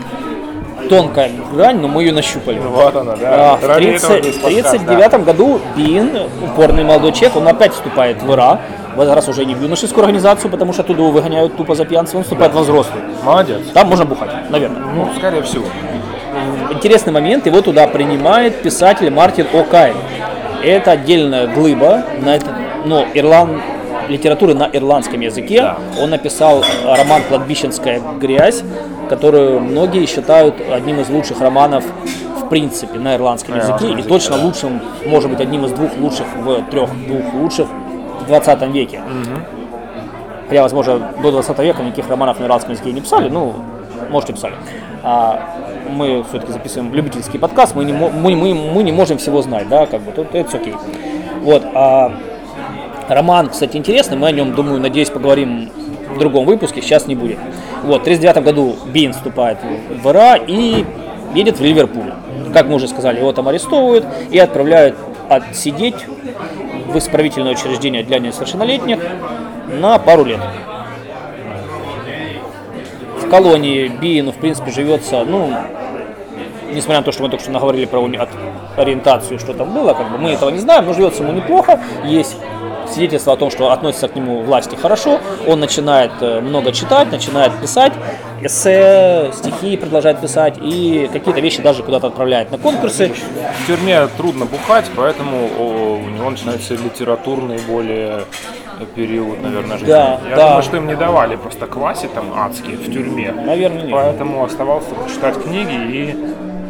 [0.89, 2.59] Тонкая грань, но мы ее нащупали.
[2.59, 3.55] Вот она, А, да.
[3.57, 6.11] в Ради этого 30 весь подкаст, 39 году Бин,
[6.43, 8.59] упорный молодой человек, он опять вступает в ИРА,
[8.95, 11.85] в этот раз уже не в юношескую организацию, потому что оттуда его выгоняют тупо за
[11.85, 13.03] пьянство, он вступает во взрослую.
[13.19, 13.25] да.
[13.25, 13.61] Молодец.
[13.73, 14.81] Там можно бухать, наверное.
[14.93, 15.65] Ну, скорее всего.
[16.71, 19.95] Интересный момент, его туда принимает писатель Мартин О'Кайн.
[20.63, 22.47] Это отдельная глыба, на это,
[22.85, 23.61] но ирлан,
[24.07, 25.61] литературы на ирландском языке.
[25.61, 25.77] Да.
[26.01, 28.63] Он написал роман «Кладбищенская грязь»,
[29.09, 31.83] которую многие считают одним из лучших романов
[32.41, 33.85] в принципе на ирландском На языке.
[33.85, 34.43] ирландском И языке, точно да.
[34.43, 37.67] лучшим, может быть, одним из двух лучших в трех двух лучших
[38.21, 39.01] в 20 веке.
[40.47, 43.55] Хотя, возможно, до 20 века никаких романов на ирландском языке не писали, ну,
[44.09, 44.53] может, и писали.
[45.03, 45.39] А
[45.89, 49.85] мы все-таки записываем любительский подкаст, мы не, мы, мы, мы не можем всего знать, да,
[49.85, 50.75] как бы, тут это окей.
[51.41, 52.11] Вот, а
[53.07, 55.69] роман, кстати, интересный, мы о нем, думаю, надеюсь, поговорим
[56.09, 57.37] в другом выпуске, сейчас не будет.
[57.83, 59.57] Вот, в 1939 году Бин вступает
[60.03, 60.85] в- ИРА и
[61.33, 62.11] едет в Ливерпуль.
[62.53, 64.95] Как мы уже сказали, его там арестовывают и отправляют
[65.29, 65.95] отсидеть
[66.87, 68.99] в исправительное учреждение для несовершеннолетних
[69.81, 70.39] на пару лет.
[73.19, 75.51] В колонии Биину, в принципе, живется, ну,
[76.71, 77.99] несмотря на то, что мы только что наговорили про
[78.77, 82.37] ориентацию, что там было, как бы мы этого не знаем, но живется ему неплохо, есть
[82.89, 87.53] свидетельство о том, что относятся к нему власти хорошо, он начинает э, много читать, начинает
[87.59, 87.93] писать,
[88.41, 93.11] эссе, стихи продолжает писать и какие-то вещи даже куда-то отправляет на конкурсы.
[93.63, 98.23] В тюрьме трудно бухать, поэтому у него начинается литературный более
[98.95, 99.87] период, наверное, жизни.
[99.87, 100.47] Да, Я да.
[100.47, 103.31] думаю, что им не давали просто квасить там адские в тюрьме.
[103.31, 103.91] Наверное, нет.
[103.91, 106.15] Поэтому оставалось только читать книги и,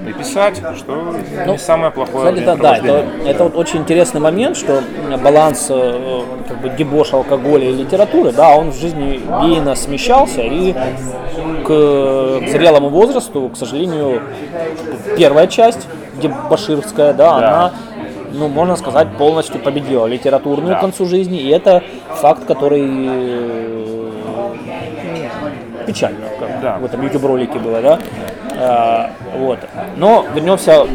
[0.07, 1.15] и писать, что
[1.47, 4.81] не самое плохое Ну, Кстати, да, да, это, это вот очень интересный момент, что
[5.23, 10.73] баланс э, как бы дебоша алкоголя и литературы, да, он в жизни Бейна смещался, и
[11.63, 11.67] к,
[12.49, 14.21] зрелому возрасту, к сожалению,
[15.17, 15.87] первая часть
[16.21, 17.73] дебоширская, да, она,
[18.31, 20.77] ну, можно сказать, полностью победила литературную Да.
[20.77, 26.77] к концу жизни, и это факт, который э, ну, печально, как Да.
[26.77, 27.99] в этом YouTube-ролике было, да,
[29.37, 29.59] вот.
[29.97, 30.85] Но вернемся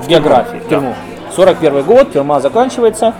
[0.00, 0.94] в географии, в тюрьму.
[1.34, 3.12] 41 год, тюрьма заканчивается,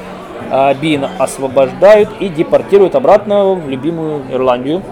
[0.51, 4.83] а, Бина освобождают и депортируют обратно в любимую Ирландию.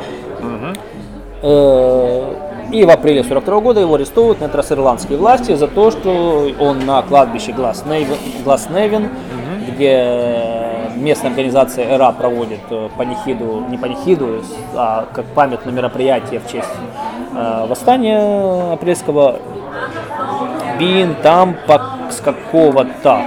[1.42, 2.34] Э,
[2.72, 6.50] И в апреле 42 года его арестовывают на этот раз ирландские власти за то, что
[6.58, 9.10] он на кладбище Гласневин, Гласневин
[9.68, 10.63] где
[10.94, 14.42] местная организация ЭРА проводит э, панихиду, не панихиду,
[14.74, 16.68] а как памятное мероприятие в честь
[17.34, 19.38] э, восстания апрельского.
[20.78, 21.54] Бин там
[22.10, 23.22] с какого-то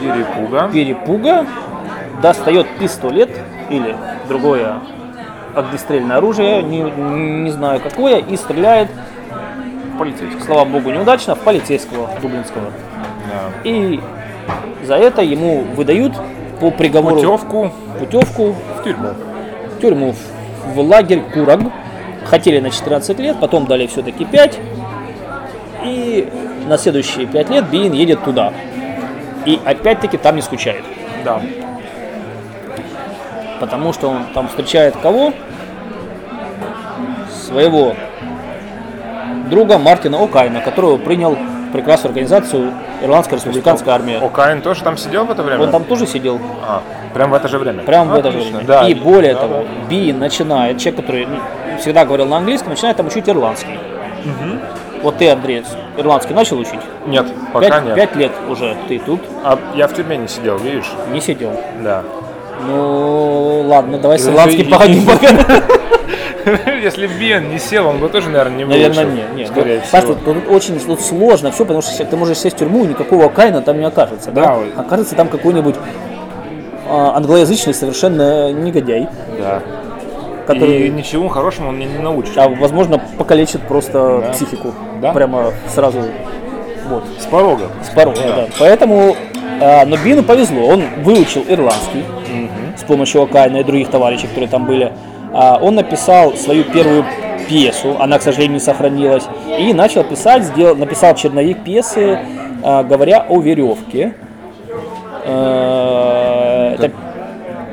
[0.00, 0.68] Перепуга.
[0.72, 1.46] перепуга
[2.22, 3.30] достает пистолет
[3.70, 3.96] или
[4.28, 4.76] другое
[5.54, 8.88] огнестрельное оружие, не, не знаю какое, и стреляет,
[9.98, 10.40] Полицейский.
[10.42, 12.70] слава богу, неудачно, в полицейского дублинского.
[13.28, 13.68] Да.
[13.68, 14.00] И
[14.84, 16.12] за это ему выдают
[16.60, 19.08] по приговору Путевку путевку в тюрьму.
[19.76, 20.14] в тюрьму,
[20.74, 21.60] в, лагерь Кураг.
[22.24, 24.58] Хотели на 14 лет, потом дали все-таки 5.
[25.84, 26.28] И
[26.66, 28.52] на следующие 5 лет Бин едет туда.
[29.46, 30.84] И опять-таки там не скучает.
[31.24, 31.40] Да.
[33.60, 35.32] Потому что он там встречает кого?
[37.46, 37.94] Своего
[39.48, 41.36] друга Мартина О'Кайна, которого принял
[41.72, 44.18] прекрасную организацию Ирландская республиканская армия.
[44.18, 45.64] Окаин тоже там сидел в это время?
[45.64, 46.82] Он там тоже сидел, А,
[47.14, 47.82] прям в это же время?
[47.82, 48.68] прямо в это же Отлично, время.
[48.68, 48.88] Да.
[48.88, 51.38] И более того, Би начинает, человек, который ну,
[51.78, 53.78] всегда говорил на английском, начинает там учить ирландский.
[55.02, 55.62] Вот ты, Андрей,
[55.96, 56.80] ирландский начал учить?
[57.06, 57.94] Нет, пока Пять, нет.
[57.94, 60.90] пять лет уже ты тут А я в тюрьме не сидел, видишь?
[61.12, 61.52] не сидел.
[61.84, 62.02] Да.
[62.66, 64.86] Ну, ладно, давай с ирландским пока.
[66.82, 69.16] Если бы Биен не сел, он бы тоже, наверное, не Наверное, выучил.
[69.18, 69.48] нет, нет.
[69.48, 70.14] Скорее Ну, всего.
[70.14, 73.28] Паш, тут, очень тут сложно все, потому что ты можешь сесть в тюрьму, и никакого
[73.28, 74.30] кайна там не окажется.
[74.30, 74.80] Да, Да.
[74.82, 75.74] Окажется там какой-нибудь
[76.88, 79.08] а, англоязычный совершенно негодяй,
[79.38, 79.62] Да.
[80.46, 82.36] который, И ничего хорошему он не, не научит.
[82.38, 84.72] а, возможно, покалечит просто психику.
[85.02, 85.12] Да.
[85.12, 86.02] Прямо сразу.
[86.88, 87.04] Вот.
[87.20, 87.66] С порога.
[87.84, 88.46] С порога, да.
[88.58, 89.14] Поэтому,
[89.60, 92.04] а, но Бину повезло, он выучил ирландский
[92.76, 94.92] с помощью Окайна и других товарищей, которые там были.
[95.32, 97.04] А, он написал свою первую
[97.48, 99.24] пьесу, она, к сожалению, не сохранилась,
[99.58, 102.18] и начал писать, сделал, написал черновик пьесы,
[102.62, 104.14] а, говоря о веревке.
[105.24, 106.90] Э, Это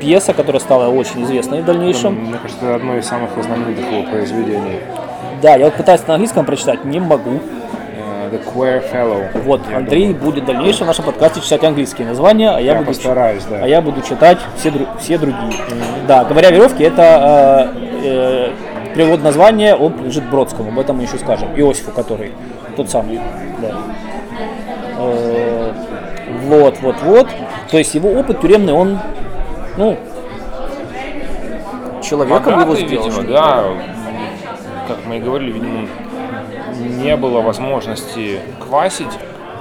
[0.00, 2.14] пьеса, которая стала очень известной в дальнейшем.
[2.14, 4.80] Мне кажется, это одно из самых знаменитых его произведений.
[5.42, 7.40] Да, я вот пытаюсь на английском прочитать, не могу.
[8.30, 9.42] Э, The Queer Fellow.
[9.44, 12.86] Вот, Андрей будет в дальнейшем в нашем подкасте читать английские названия, а я, Я буду
[12.88, 13.60] постараюсь, да.
[13.62, 15.52] а я буду читать все, дру- все другие.
[16.06, 18.50] Да, говоря о веревке, это э,
[18.88, 21.48] э, перевод названия, он принадлежит Бродскому, об этом мы еще скажем.
[21.56, 22.32] Иосифу, который,
[22.76, 23.20] тот самый.
[23.60, 23.76] Да.
[24.98, 25.72] Э,
[26.44, 27.28] вот, вот, вот.
[27.70, 28.98] То есть его опыт тюремный, он,
[29.76, 29.96] ну,
[32.02, 33.06] человеком его Богатый, сделал.
[33.08, 33.64] видимо, да.
[34.88, 35.88] Как мы и говорили, видимо,
[36.76, 39.12] не было возможности квасить,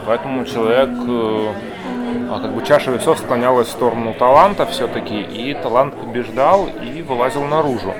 [0.06, 1.48] поэтому человек, э,
[2.30, 7.44] а, как бы чаша весов склонялась в сторону таланта все-таки, и талант побеждал и вылазил
[7.46, 7.94] наружу.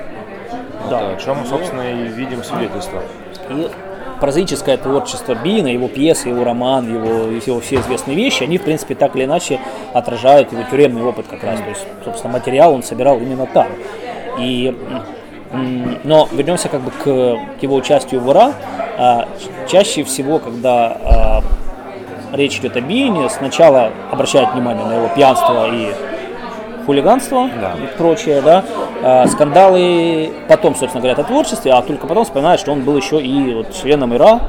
[0.90, 0.98] Да.
[1.00, 3.02] Вот, о чем, собственно, и видим свидетельство.
[3.50, 3.68] И
[4.20, 8.94] прозаическое творчество Бина, его пьесы, его роман, его, его все известные вещи, они, в принципе,
[8.94, 9.60] так или иначе
[9.92, 11.60] отражают его тюремный опыт как раз.
[11.60, 13.68] То есть, собственно, материал он собирал именно там.
[14.38, 14.76] И,
[16.04, 17.08] но вернемся как бы к
[17.62, 18.52] его участию в УРА.
[18.98, 19.28] А,
[19.68, 21.42] чаще всего, когда а,
[22.32, 25.92] речь идет о Бине, сначала обращают внимание на его пьянство и
[26.86, 27.72] хулиганство Да.
[27.82, 28.64] и прочее, да,
[29.02, 33.20] А, скандалы потом, собственно, говорят о творчестве, а только потом вспоминают, что он был еще
[33.20, 34.40] и вот членом ИРА,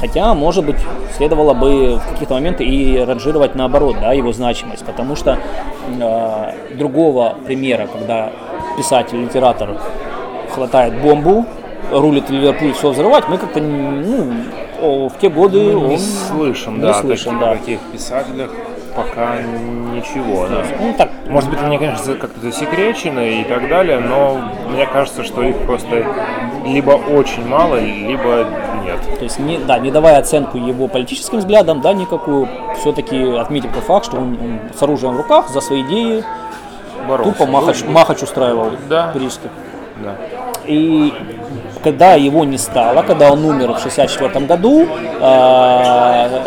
[0.00, 0.76] хотя, может быть,
[1.16, 5.38] следовало бы в каких-то моментах и ранжировать наоборот, да, его значимость, потому что
[5.88, 8.30] э, другого примера, когда
[8.76, 9.76] писатель, литератор
[10.54, 11.44] хватает бомбу,
[11.90, 16.94] рулит Ливерпуль все взрывать, мы как-то, ну, в те годы Не он слышим, не да,
[16.94, 17.52] слышен, таких, да.
[17.56, 18.50] таких писателях
[18.94, 20.64] пока ничего, да.
[20.80, 25.42] Ну, так, Может быть, они, конечно, как-то засекречены и так далее, но мне кажется, что
[25.42, 26.04] их просто
[26.66, 28.46] либо очень мало, либо
[28.84, 29.00] нет.
[29.18, 32.48] То есть, не, да, не давая оценку его политическим взглядам, да, никакую,
[32.80, 36.24] все-таки отметим тот факт, что он, он с оружием в руках за свои идеи
[37.06, 37.32] Боролся.
[37.32, 39.10] тупо махач, махач устраивал Да.
[39.12, 39.50] парижских.
[40.02, 40.16] Да.
[40.66, 41.12] И
[41.82, 44.86] когда его не стало, когда он умер в 64 году,
[45.20, 46.40] э,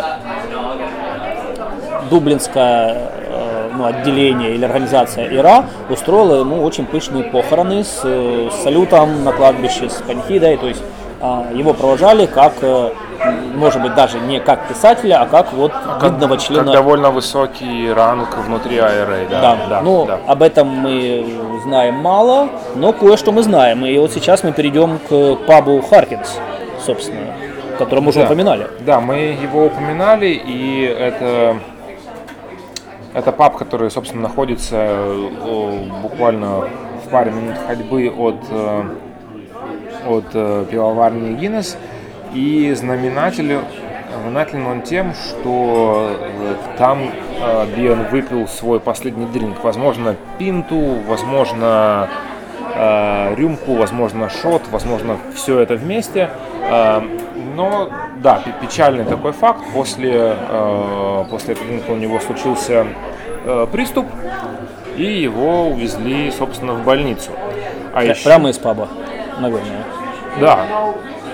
[2.10, 9.24] Дублинское э, ну, отделение или организация ИРА устроила ему очень пышные похороны с, с салютом
[9.24, 10.82] на кладбище, с панихидой, то есть
[11.20, 12.90] а, его провожали как, э,
[13.54, 15.72] может быть, даже не как писателя, а как вот
[16.02, 19.40] видного члена Как довольно высокий ранг внутри IRA, да.
[19.40, 20.18] да, да, ну, да.
[20.26, 21.24] об этом мы
[21.62, 23.84] знаем мало, но кое-что мы знаем.
[23.84, 26.38] И вот сейчас мы перейдем к пабу Харкинс,
[26.84, 27.32] собственно,
[27.74, 28.26] о котором уже Да.
[28.26, 28.66] упоминали.
[28.80, 31.56] Да, мы его упоминали, и это,
[33.14, 36.68] это паб, который, собственно, находится э, буквально
[37.04, 38.82] в паре минут ходьбы от, э,
[40.08, 41.76] от э, пивоварни Гиннес.
[42.34, 43.58] И знаменатель,
[44.20, 49.62] знаменателен он тем, что э, там э, Бион выпил свой последний дринк.
[49.62, 52.08] Возможно, пинту, возможно,
[52.74, 56.30] э, рюмку, возможно, шот, возможно, все это вместе.
[57.56, 59.60] Но, да, пе- печальный такой факт.
[59.74, 60.34] После,
[61.30, 62.86] после этого дринка у него случился
[63.70, 64.06] приступ,
[64.96, 67.30] и его увезли, собственно, в больницу.
[67.92, 68.88] А Пря- еще- Прямо из паба,
[69.38, 69.84] наверное.
[70.40, 70.66] да,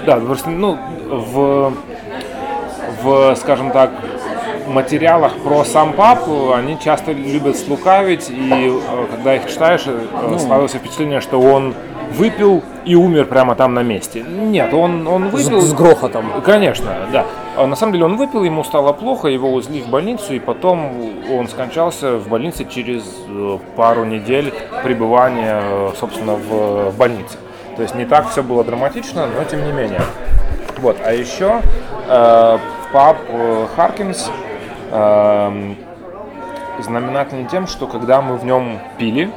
[0.05, 1.73] да, просто, ну, в,
[3.03, 3.91] в, скажем так,
[4.71, 6.21] материалах про сам пап
[6.55, 11.75] они часто любят слукавить, и э, когда их читаешь, э, складывается впечатление, что он
[12.13, 14.23] выпил и умер прямо там на месте.
[14.23, 15.61] Нет, он, он С, выпил...
[15.61, 16.43] с грохотом.
[16.45, 17.27] Конечно, да.
[17.57, 20.93] А На самом деле он выпил, ему стало плохо, его увезли в больницу, и потом
[21.31, 25.63] он скончался в больнице через э, пару недель пребывания,
[25.99, 27.37] собственно, в больнице.
[27.77, 30.03] То есть не так все было драматично, но тем не менее.
[30.79, 31.61] Вот, а еще
[32.09, 32.59] э,
[32.93, 34.31] паб э, Харкинс
[34.91, 35.75] э,
[36.83, 39.31] знаменателен тем, что когда мы в нем пили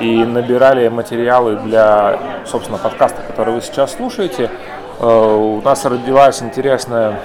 [0.00, 4.50] и набирали материалы для, собственно, подкаста, который вы сейчас слушаете,
[5.00, 7.18] э, у нас родилась интересная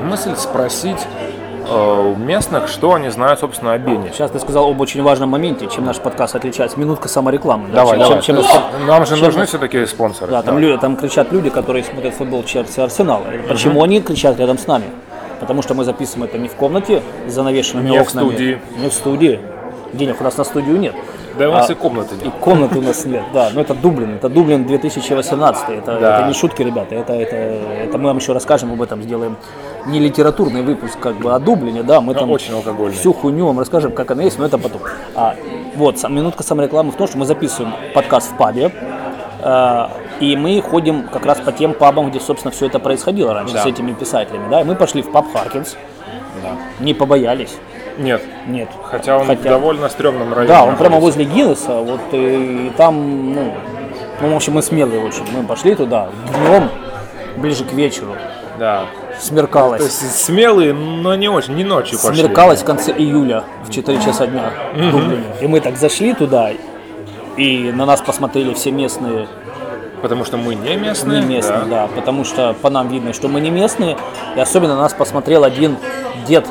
[0.00, 1.06] мысль спросить
[1.70, 4.10] у местных, что они знают, собственно, о Бене.
[4.12, 6.78] Сейчас ты сказал об очень важном моменте, чем наш подкаст отличается.
[6.78, 7.68] Минутка саморекламы.
[7.68, 8.22] да, Давай, чем- давай.
[8.22, 10.30] чем- чем наш- Нам же чем- нужны все-таки спонсоры.
[10.30, 13.22] Да, там, люди, там кричат люди, которые смотрят футбол Челси Арсенал.
[13.48, 14.86] Почему они кричат рядом с нами?
[15.40, 18.28] Потому что мы записываем это не в комнате с занавешенными Не в окнами.
[18.28, 18.58] студии.
[18.78, 19.40] Не в студии.
[19.92, 20.94] Денег у нас на студию нет.
[21.36, 22.34] Да у нас А, и комнаты И нет.
[22.40, 23.50] комнаты у нас нет, да.
[23.52, 25.68] Но это Дублин, это Дублин 2018.
[25.70, 26.18] Это, Да.
[26.18, 26.94] это не шутки, ребята.
[26.94, 29.36] Это, это, это мы вам еще расскажем об этом, сделаем
[29.86, 32.00] не литературный выпуск как бы о Дублине, да.
[32.00, 32.96] Мы там очень алкогольный.
[32.96, 34.80] всю хуйню вам расскажем, как она есть, но это потом.
[35.14, 35.34] А,
[35.76, 38.72] вот, минутка саморекламы в том, что мы записываем подкаст в пабе.
[39.40, 39.86] э,
[40.18, 43.62] и мы ходим как раз по тем пабам, где, собственно, все это происходило раньше Да.
[43.62, 44.48] с этими писателями.
[44.50, 44.62] Да?
[44.62, 45.76] И мы пошли в паб Харкинс,
[46.42, 46.50] Да.
[46.80, 47.56] не побоялись.
[47.98, 48.22] Нет.
[48.46, 48.68] Нет.
[48.84, 50.48] Хотя он в Хотя- довольно стрёмном районе.
[50.48, 51.18] Да, он прямо находится.
[51.20, 53.52] возле Гиннесса, вот и, и там, ну,
[54.20, 55.24] ну, в общем, мы смелые очень.
[55.36, 56.08] Мы пошли туда
[56.38, 56.70] днем,
[57.36, 58.14] ближе к вечеру,
[58.58, 58.84] Да.
[59.18, 59.78] смеркалось.
[59.80, 62.22] То есть смелые, но не очень, не ночью пошли.
[62.22, 65.24] Смеркалось в конце июля в 4 часа дня в Дублине.
[65.40, 66.50] И мы так зашли туда,
[67.36, 69.26] и на нас посмотрели все местные,
[70.02, 71.20] Потому что мы не местные.
[71.20, 71.66] не местные, да.
[71.66, 71.88] да.
[71.96, 73.96] потому что по нам видно, что мы не местные.
[74.36, 75.76] И особенно на нас посмотрел один
[76.28, 76.46] дед.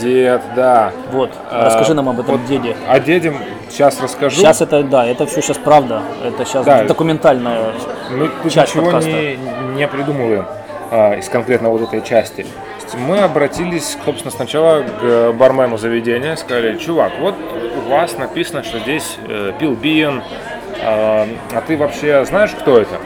[0.00, 0.92] Дед, да.
[1.12, 2.76] Вот, А, расскажи нам об этом вот деде.
[2.88, 3.32] О деде
[3.68, 4.36] сейчас расскажу.
[4.36, 6.02] Сейчас это, да, это все сейчас правда.
[6.24, 6.84] Это сейчас Да.
[6.84, 7.72] документальная
[8.10, 9.10] Мы тут часть ничего подкаста.
[9.10, 9.36] не,
[9.76, 10.46] не придумываем
[10.90, 12.46] а, из конкретно вот этой части.
[13.06, 17.36] Мы обратились, собственно, сначала к бармену заведения, сказали, чувак, вот
[17.86, 20.22] у вас написано, что здесь э, пил Биен,
[20.82, 22.96] а, а ты вообще знаешь, кто это?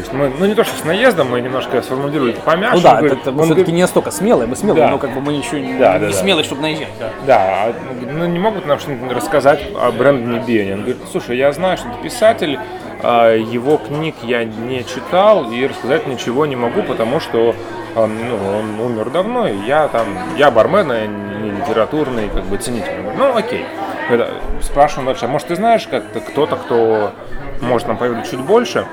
[0.00, 2.76] То есть мы, ну не то, что с наездом, мы немножко сформулировали это помягче.
[2.76, 4.90] Ну да, Он говорит- это, он все-таки говорит, не настолько смелые, мы смелые, Да.
[4.92, 6.12] но как бы мы ничего не, Да, не да, да.
[6.12, 6.88] смелые, чтобы наезжать.
[6.98, 7.10] Да.
[7.26, 7.74] Да, а,
[8.10, 10.72] ну не могут нам что-нибудь рассказать о Брэндоне Биене.
[10.72, 12.58] Он говорит, слушай, я знаю, что ты писатель,
[13.02, 17.54] а, его книг я не читал и рассказать ничего не могу, потому что
[17.94, 20.06] а, ну, он умер давно, и я там,
[20.38, 23.06] я бармен, а не литературный как бы ценитель.
[23.06, 23.66] Он ну окей.
[24.08, 24.30] Это,
[24.62, 27.12] спрашиваем дальше, а может ты знаешь как-то кто-то, кто
[27.60, 28.86] может нам поведать чуть больше?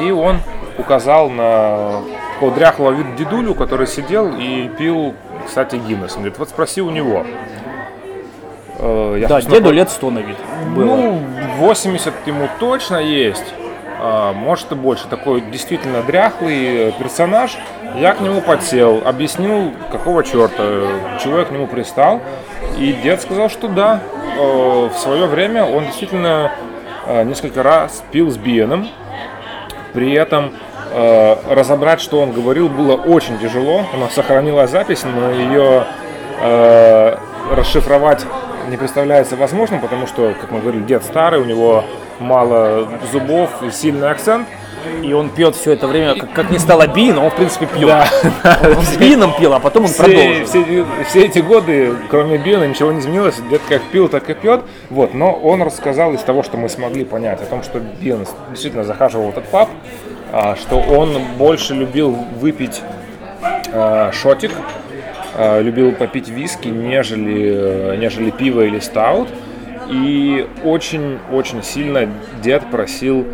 [0.00, 0.40] И он
[0.78, 2.02] указал на
[2.34, 5.14] такого дряхлого вида дедулю, который сидел и пил,
[5.46, 6.12] кстати, Гиннес.
[6.12, 7.26] Он говорит, вот спроси у него.
[8.78, 10.36] Э, я, Да, деду лет 100 на вид
[10.74, 10.84] было.
[10.84, 11.22] Ну,
[11.58, 13.54] 80 ему точно есть.
[14.00, 17.58] а, может и больше, такой действительно дряхлый персонаж.
[17.96, 20.62] Я к нему подсел, объяснил, какого черта,
[21.20, 22.20] чего я к нему пристал.
[22.78, 24.00] И дед сказал, что да,
[24.38, 26.52] э, в свое время он действительно
[27.06, 28.88] э, несколько раз пил с Биеном.
[29.92, 30.52] При этом
[30.92, 33.84] э, разобрать, что он говорил, было очень тяжело.
[33.92, 35.84] У нас сохранилась запись, но ее
[37.50, 38.24] расшифровать
[38.68, 41.84] не представляется возможным, потому что, как мы говорили, дед старый, у него
[42.18, 44.46] мало зубов и сильный акцент.
[45.02, 47.88] И он пьет все это время, как, как не стало Бин, он в принципе пьет.
[47.88, 48.08] Да.
[48.76, 50.44] Он с Бином пил, а потом он все, продолжил.
[50.46, 53.36] Все, все эти годы, кроме Бина, ничего не изменилось.
[53.50, 54.62] Дед как пил, так и пьет.
[54.90, 55.14] Вот.
[55.14, 59.30] Но он рассказал из того, что мы смогли понять, о том, что Бин действительно захаживал
[59.30, 59.68] этот паб,
[60.32, 62.82] а, что он больше любил выпить
[63.72, 64.52] а, шотик,
[65.34, 69.28] а, любил попить виски, нежели, нежели пиво или стаут.
[69.90, 72.08] И очень-очень сильно
[72.42, 73.26] дед просил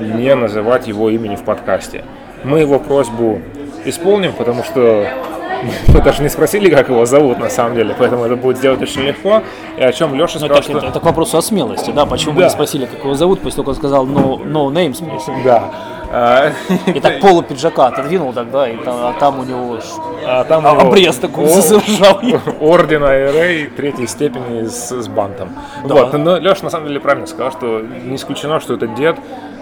[0.00, 2.04] не называть его имени в подкасте.
[2.44, 3.40] Мы его просьбу
[3.84, 5.06] исполним, потому что
[5.88, 9.02] мы даже не спросили, как его зовут на самом деле, поэтому это будет сделать очень
[9.02, 9.42] легко.
[9.76, 10.78] И о чем Леша ну, сказал, это, что...
[10.78, 12.38] Это, это к вопросу о смелости, да, почему да.
[12.38, 15.42] мы не спросили, как его зовут, после того, как он сказал no, no names, please.
[15.44, 15.70] Да.
[16.10, 19.78] И так полу пиджака отодвинул тогда, и там, а там у него
[20.26, 22.20] а там а, обрез такой зажал.
[22.60, 25.50] Ордена Рэй третьей степени с, с бантом.
[25.84, 25.94] Да.
[25.94, 29.16] Вот, но Леша на самом деле правильно сказал, что не исключено, что этот дед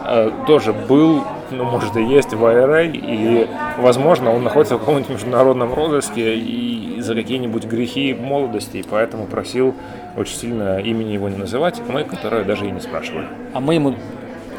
[0.06, 5.10] э, тоже был, ну, может и есть в IRA, и, возможно, он находится в каком-нибудь
[5.10, 9.74] международном розыске и за какие-нибудь грехи молодости, и поэтому просил
[10.16, 13.26] очень сильно имени его не называть, мы, которые даже и не спрашивали.
[13.52, 13.94] А мы ему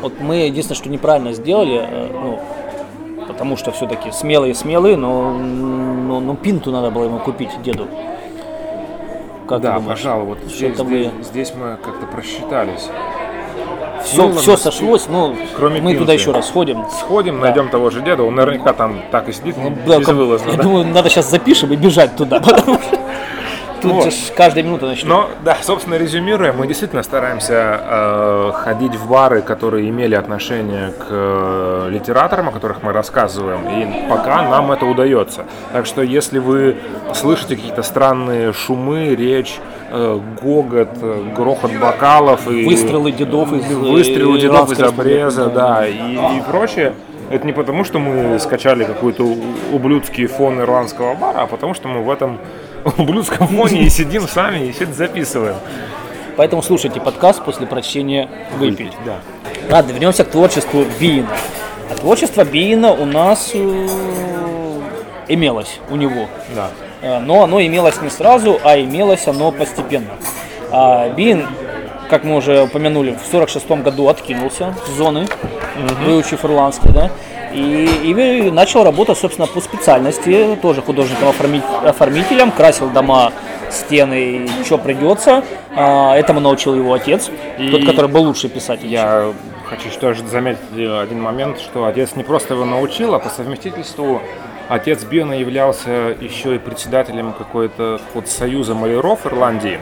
[0.02, 2.40] вот мы единственное, что неправильно сделали, э, ну,
[3.28, 7.88] потому что все-таки смелые-смелые, но, но, но пинту надо было ему купить деду.
[9.48, 11.12] Как да, пожалуй, вот здесь, вы...
[11.22, 12.88] здесь мы как-то просчитались.
[14.04, 16.00] Все, ну, все сошлось, но Кроме мы пинты.
[16.00, 16.86] туда еще раз сходим.
[16.90, 17.48] Сходим, да.
[17.48, 20.52] найдем того же деда, он наверняка там так и сидит, ну, да, безвылазно.
[20.52, 20.64] Я да?
[20.64, 22.99] думаю, надо сейчас запишем и бежать туда, потому что
[23.82, 24.14] Тут вот.
[24.14, 25.08] же каждая минута начнет.
[25.08, 31.06] Но, да, собственно, резюмируя, мы действительно стараемся э, ходить в бары, которые имели отношение к
[31.10, 35.46] э, литераторам, о которых мы рассказываем, и пока нам это удается.
[35.72, 36.78] Так что, если вы
[37.14, 39.60] слышите какие-то странные шумы, речь,
[39.92, 45.88] э, гогот, э, грохот бокалов и выстрелы дедов из выстрелы э, дедов из обреза, да,
[45.88, 46.94] и, и прочее.
[47.30, 49.24] Это не потому, что мы скачали какой-то
[49.72, 52.40] ублюдский фон ирландского бара, а потому что мы в этом
[52.98, 55.56] ублюдском фоне и сидим сами и все это записываем.
[56.38, 58.94] Поэтому слушайте подкаст после прочтения «Выпить».
[59.06, 59.20] да.
[59.70, 61.28] Ладно, вернемся к творчеству Биина.
[61.92, 63.88] А творчество Биина у нас э,
[65.28, 66.28] имелось у него.
[66.56, 66.70] Да.
[67.02, 70.12] Э, но оно имелось не сразу, а имелось оно постепенно.
[70.72, 71.46] А Биин,
[72.10, 76.06] как мы уже упомянули, в 46 году откинулся с зоны, угу.
[76.06, 77.12] выучив ирландский, да,
[77.54, 83.32] и, и начал работать, собственно, по специальности, тоже художником-оформителем, красил дома,
[83.72, 85.44] стены, что придется.
[85.76, 88.88] А, этому научил его отец, и тот, который был лучший писатель.
[88.88, 89.34] Я
[89.66, 94.22] хочу тоже заметить один момент, что отец не просто его научил, а по совместительству
[94.68, 99.80] отец Бена являлся еще и председателем какой-то вот союза маляров Ирландии.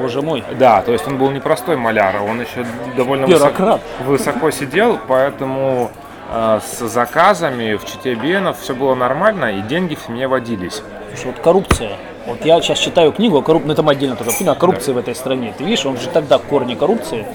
[0.00, 0.44] Боже мой.
[0.58, 2.64] Да, то есть он был не простой маляр, а он еще
[2.96, 9.62] довольно высоко, высоко сидел, поэтому Э, с заказами в Чите Бенов все было нормально, и
[9.62, 10.82] деньги в семье водились.
[11.14, 11.96] Слушай, вот коррупция.
[12.26, 14.94] Вот я сейчас читаю книгу о коррупции, ну это отдельно тоже книга о коррупции да.
[14.94, 15.54] в этой стране.
[15.56, 17.26] Ты видишь, он же тогда корни коррупции.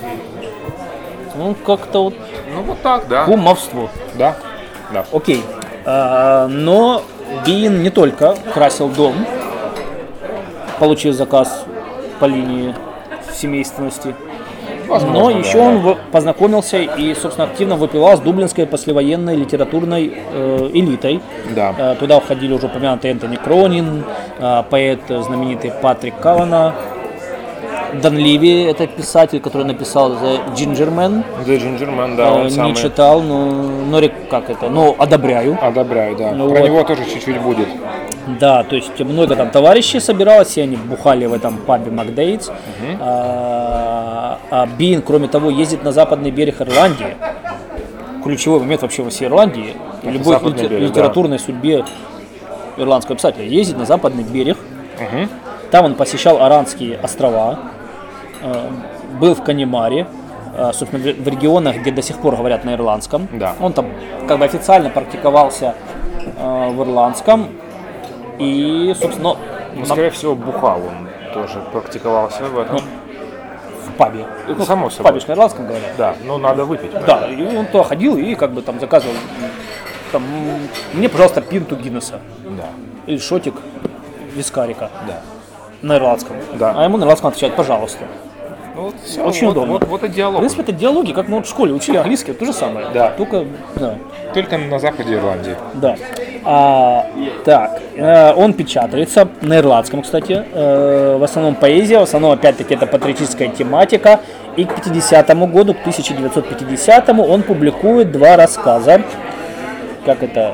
[1.36, 2.14] Ну, как-то вот...
[2.54, 3.26] Ну, вот так, да.
[3.26, 3.90] Кумовство.
[4.14, 4.36] Да,
[4.92, 5.06] да.
[5.12, 5.44] Окей.
[5.86, 7.02] А, но
[7.44, 9.16] Бин не только красил дом,
[10.80, 11.66] получив заказ
[12.20, 12.76] по линии
[13.34, 14.16] семейственности,
[14.88, 15.68] Возможно, Но еще да.
[15.68, 21.22] он познакомился и, собственно, активно выпивал с дублинской послевоенной литературной э, элитой.
[21.56, 21.74] Да.
[21.78, 24.04] Э, туда входили уже упомянутый Энтони Кронин,
[24.40, 26.74] э, поэт знаменитый Патрик Кавана,
[28.02, 31.24] Дан Ливи, это писатель, который написал The Gingerman.
[31.46, 32.76] The Gingerman, да, он Не самый...
[32.76, 35.58] читал, но, но как это, но одобряю.
[35.62, 36.32] Одобряю, да.
[36.32, 36.66] Ну, Про вот.
[36.66, 37.68] него тоже чуть-чуть будет.
[38.40, 42.48] Да, то есть много там товарищей собиралось, и они бухали в этом пабе Макдейтс.
[42.48, 42.98] Угу.
[43.02, 43.93] А,
[44.50, 47.18] а Бин, кроме того, ездит на западный берег Ирландии.
[48.24, 49.76] Ключевой момент вообще во всей Ирландии.
[50.02, 51.44] Это любой литер, берег, литературной да.
[51.44, 51.86] судьбе
[52.78, 53.46] ирландского писателя.
[53.46, 54.58] Ездит на западный берег.
[54.98, 55.28] Угу.
[55.72, 57.60] Там он посещал Аранские острова.
[58.42, 58.70] Э,
[59.20, 60.08] был в Канемаре.
[60.56, 63.28] Э, собственно, в регионах, где до сих пор говорят на ирландском.
[63.34, 63.56] Да.
[63.60, 63.88] Он там
[64.28, 65.76] как бы официально практиковался
[66.38, 67.48] э, в ирландском.
[68.40, 69.36] И, собственно...
[69.76, 72.76] Ну, скорее всего, бухал он тоже практиковался в этом.
[72.76, 72.82] Ну,
[73.94, 74.26] пабе.
[74.48, 75.12] Это само В собой.
[75.14, 75.92] пабе на ирландском говорят.
[75.98, 76.92] Да, но надо выпить.
[77.06, 79.16] Да, и он туда ходил и как бы там заказывал,
[80.12, 80.24] там,
[80.94, 82.66] мне, пожалуйста, пинту Гиннесса Да.
[83.08, 83.56] или шотик
[84.36, 85.22] вискарика Да.
[85.82, 86.36] на ирландском.
[86.56, 86.74] Да.
[86.78, 88.06] А ему на ирландском отвечать, пожалуйста.
[88.76, 89.74] Ну, вот всё, Очень вот, удобно.
[89.74, 90.40] Вот, вот и В диалог.
[90.40, 92.88] принципе, это диалоги, как мы вот в школе учили английский, то же самое.
[92.92, 93.12] Да.
[93.12, 93.98] Только, да.
[94.34, 95.56] Только на западе Ирландии.
[95.76, 95.96] Да.
[96.46, 97.06] А,
[97.46, 100.44] так, э, он печатается на ирландском, кстати.
[100.54, 104.20] Э, в основном поэзия, в основном, опять-таки, это патриотическая тематика.
[104.58, 109.02] И к 50 году, к 1950 он публикует два рассказа.
[110.06, 110.54] Как это?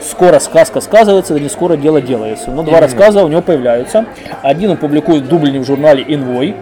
[0.00, 2.50] Скоро сказка сказывается, да не скоро дело делается.
[2.50, 4.04] Но два рассказа у него появляются.
[4.42, 6.54] Один он публикует в Дублине в журнале «Инвой».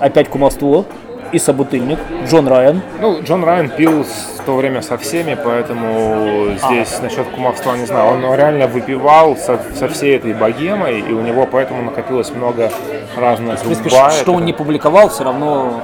[0.00, 0.86] Опять кумовство
[1.32, 1.98] и собутыльник.
[2.26, 2.80] Джон Райан.
[3.00, 8.12] Ну, Джон Райан пил в то время со всеми, поэтому здесь насчет кумовства не знаю.
[8.14, 12.70] Он реально выпивал со, со всей этой богемой, и у него поэтому накопилось много
[13.16, 15.80] разных В принципе, что он не публиковал, все равно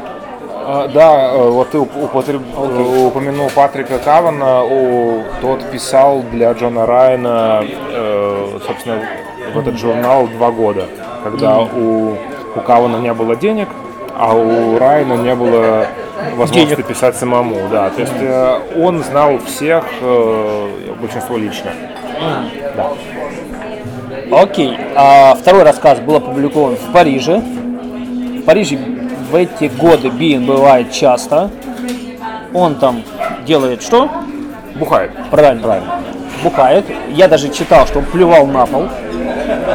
[0.62, 6.53] А, Да, э, вот ты уп- употреб- э, упомянул Патрика Кавана, о, тот писал для
[6.53, 8.99] Джона Райана, э, собственно,
[9.55, 10.84] в этот журнал два года,
[11.24, 12.14] когда у,
[12.55, 13.68] у Кавана не было денег,
[14.20, 15.86] а у Райана не было
[16.36, 16.86] возможности Денег.
[16.86, 20.68] писать самому, да, то есть э, он знал всех, э,
[21.00, 21.70] большинство лично.
[22.76, 22.92] Да.
[24.30, 24.76] Окей.
[24.94, 27.38] А второй рассказ был опубликован в Париже.
[27.38, 28.76] В Париже
[29.30, 31.50] в эти годы Биен бывает часто.
[32.52, 33.02] Он там
[33.46, 34.10] делает что?
[34.74, 35.12] Бухает.
[35.30, 35.62] Правильно.
[35.62, 36.00] Правильно.
[36.44, 36.84] Бухает.
[37.08, 38.86] Я даже читал, что он плевал на пол.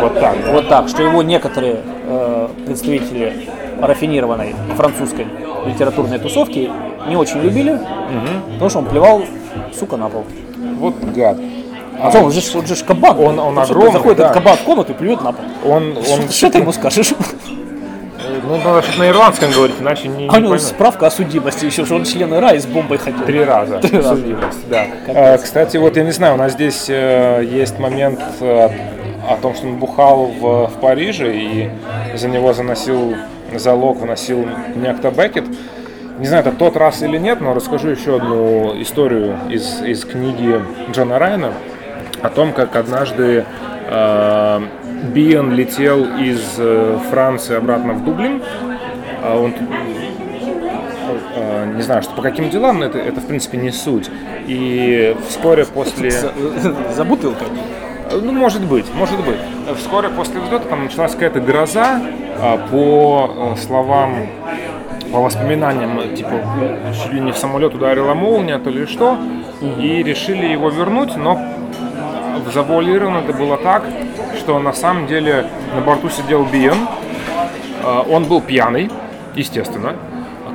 [0.02, 0.36] Вот так.
[0.46, 0.52] да.
[0.52, 3.34] Вот так, что его некоторые э, представители
[3.82, 5.28] рафинированной французской
[5.66, 6.70] литературной тусовки
[7.08, 7.80] не очень любили,
[8.54, 9.24] потому что он плевал,
[9.78, 10.24] сука, на пол.
[10.80, 11.38] Вот гад.
[12.00, 13.20] А что, он же, он же кабан.
[13.20, 14.24] Он- он Что, огромный, Заходит да.
[14.26, 15.46] этот кабан в комнату и плюет на пол.
[15.66, 17.14] Он, он, Что ты ему скажешь?
[18.48, 21.86] ну, надо что-то на ирландском говорить, иначе не, А у него справка о судимости еще,
[21.86, 23.26] что он член ИРА и с бомбой ходил.
[23.26, 23.80] Три раза.
[23.80, 24.16] Три раза.
[24.16, 24.86] Судимость, да.
[25.08, 28.70] Э, Кстати, вот я не знаю, у нас здесь э, есть момент э,
[29.30, 31.70] о том, что он бухал в, в Париже и
[32.16, 33.16] за него заносил
[33.60, 34.46] залог, выносил
[34.76, 35.46] некто Беккет.
[36.20, 40.62] Не знаю, это тот раз или нет, но расскажу еще одну историю из, из книги
[40.92, 41.52] Джона Райана
[42.22, 43.44] о том, как однажды
[43.90, 44.62] э,
[45.14, 48.42] Биен летел из э, Франции обратно в Дублин.
[49.22, 49.54] А Он
[51.36, 54.10] э, не знаю, что по каким делам, но это, это в принципе не суть.
[54.48, 56.12] И вскоре после...
[56.12, 56.32] За,
[56.96, 57.48] за бутылкой.
[58.12, 59.40] Ну, может быть, может быть.
[59.78, 62.02] Вскоре после взлета там началась какая-то гроза,
[62.40, 64.28] а, по э, словам,
[65.12, 66.42] по воспоминаниям, э, типа,
[66.94, 69.18] чуть ли не в самолет ударила молния, то ли что,
[69.80, 71.40] и решили его вернуть, но
[72.54, 73.84] завуалировано это было так,
[74.38, 76.78] что на самом деле на борту сидел Биен,
[77.86, 78.90] Э, он был пьяный,
[79.36, 79.96] естественно.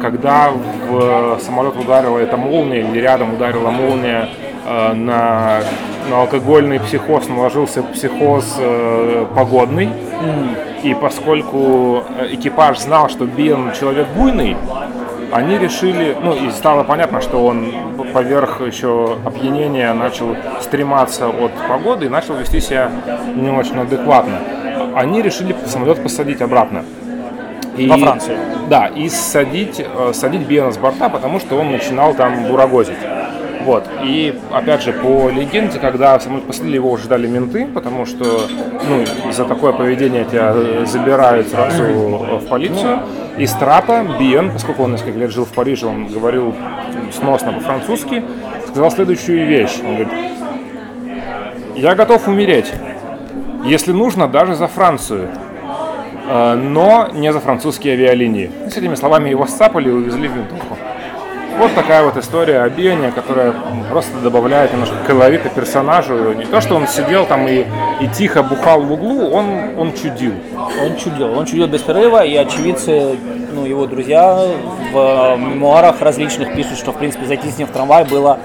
[0.03, 0.51] Когда
[0.89, 4.50] в самолет ударила эта молния, или рядом ударила молния э,
[4.95, 5.61] на,
[6.09, 9.91] на алкогольный психоз, наложился психоз э, погодный.
[10.83, 14.57] И поскольку э, экипаж знал, что Биен человек буйный,
[15.33, 17.73] они решили, ну и стало понятно, что он
[18.13, 22.91] поверх еще опьянения начал стрематься от погоды и начал вести себя
[23.35, 24.39] не очень адекватно.
[24.95, 26.85] Они решили самолет посадить обратно.
[27.77, 28.39] И, Во Францию.
[28.69, 32.99] Да, и садить, э, садить Биена с борта, потому что он начинал там бурагозить.
[33.65, 33.85] Вот.
[34.03, 38.25] И опять же, по легенде, когда самолет посадили, его уже ждали менты, потому что
[38.89, 43.01] ну, за такое поведение тебя э, забирают сразу в полицию.
[43.37, 46.55] И с трапа Биен, поскольку он несколько лет жил в Париже, он говорил
[47.13, 48.25] сносно по-французски,
[48.69, 49.79] сказал следующую вещь.
[49.85, 50.13] Он говорит,
[51.77, 52.73] я готов умереть,
[53.65, 55.29] если нужно, даже за Францию
[56.29, 58.51] э, но не за французские авиалинии.
[58.69, 60.77] С этими словами его сцапали и увезли в винтовку.
[61.59, 63.55] Вот такая вот история о Бионе, которая
[63.91, 66.33] просто добавляет немножко колорита персонажу.
[66.33, 67.67] Не то, что он сидел там и,
[68.01, 70.35] и тихо бухал в углу, он, он чудил.
[70.57, 73.19] Он чудил, он чудил без перерыва, и очевидцы,
[73.53, 74.47] ну, его друзья
[74.93, 78.39] в э, мемуарах различных пишут, что, в принципе, зайти с ним в трамвай было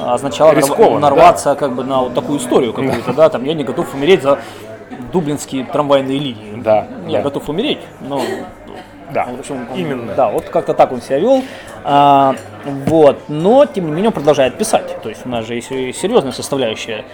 [0.00, 3.64] э, означало Рискованно, нарваться как бы на вот такую историю какую-то, да, там, я не
[3.64, 4.40] готов умереть за
[5.12, 6.60] дублинские трамвайные линии.
[6.62, 7.24] Да, Я да.
[7.24, 8.20] готов умереть, но
[9.14, 10.14] Да, в общем, он- именно.
[10.14, 11.42] Да, вот как-то так он себя вел.
[11.84, 12.34] А,
[12.64, 15.00] вот, но тем не менее он продолжает писать.
[15.02, 17.04] То есть у нас же есть серьезная составляющая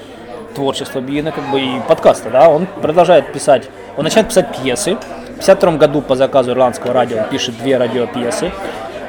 [0.54, 2.48] творчества Биена, как бы и подкаста, да.
[2.48, 3.68] Он продолжает писать.
[3.96, 4.96] Он начинает писать пьесы.
[4.96, 8.50] В 52 году по заказу ирландского радио он пишет две радиопьесы,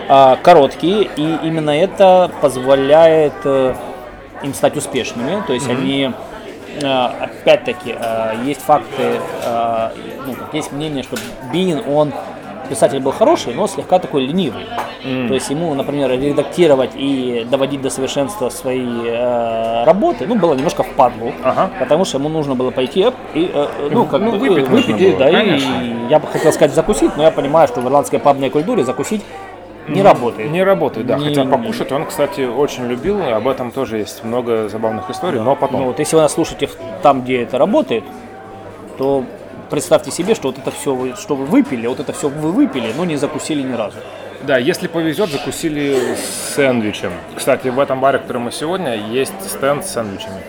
[0.08, 3.74] а, короткие, и именно это позволяет э,
[4.44, 5.44] им стать успешными.
[5.46, 6.12] То есть они
[6.82, 9.90] э, опять-таки, э, есть факты, э,
[10.26, 11.18] ну, есть мнение, что
[11.52, 12.14] Бин, он
[12.72, 14.66] писатель был хороший, но слегка такой ленивый.
[15.28, 20.84] То есть ему, например, редактировать и доводить до совершенства свои э, работы, ну, было немножко
[20.84, 21.70] впадлу, Ага.
[21.80, 23.02] потому что ему нужно было пойти
[23.34, 25.72] и, э, э, ну, как Ну, бы, выпить э, выпить, было, да, конечно.
[25.84, 29.22] и я бы хотел сказать закусить, но я понимаю, что в ирландской пабной культуре закусить
[29.88, 30.50] не работает.
[30.52, 31.18] Не работает, да.
[31.18, 35.56] Не- Хотя покушать он, кстати, очень любил, об этом тоже есть много забавных историй, но
[35.56, 35.82] потом.
[35.82, 36.70] Ну, вот если вы нас слушаете
[37.02, 38.04] там, где это работает,
[38.98, 39.24] то
[39.72, 43.06] представьте себе, что вот это все, что вы выпили, вот это все вы выпили, но
[43.06, 43.98] не закусили ни разу.
[44.44, 46.16] Да, если повезет, закусили
[46.56, 47.12] сэндвичем.
[47.36, 50.42] Кстати, в этом баре, в котором мы сегодня, есть стенд с сэндвичами.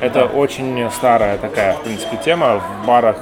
[0.00, 2.60] Это очень старая такая, в принципе, тема.
[2.60, 3.16] В барах,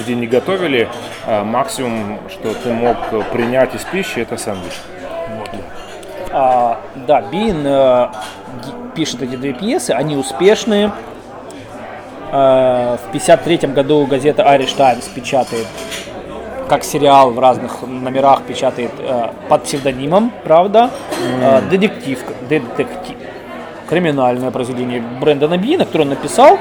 [0.00, 0.88] где не готовили,
[1.26, 2.96] э, максимум, что ты мог
[3.32, 4.74] принять из пищи, это сэндвич.
[6.32, 8.08] А, да, Бин э,
[8.94, 10.92] пишет эти две пьесы, они успешные.
[12.36, 15.66] Э, в 53 году газета Irish Times печатает,
[16.68, 20.90] как сериал в разных номерах печатает э, под псевдонимом, правда,
[21.40, 23.16] э, детектив, детектив,
[23.88, 26.58] криминальное произведение Брэндона Бина, которое он написал.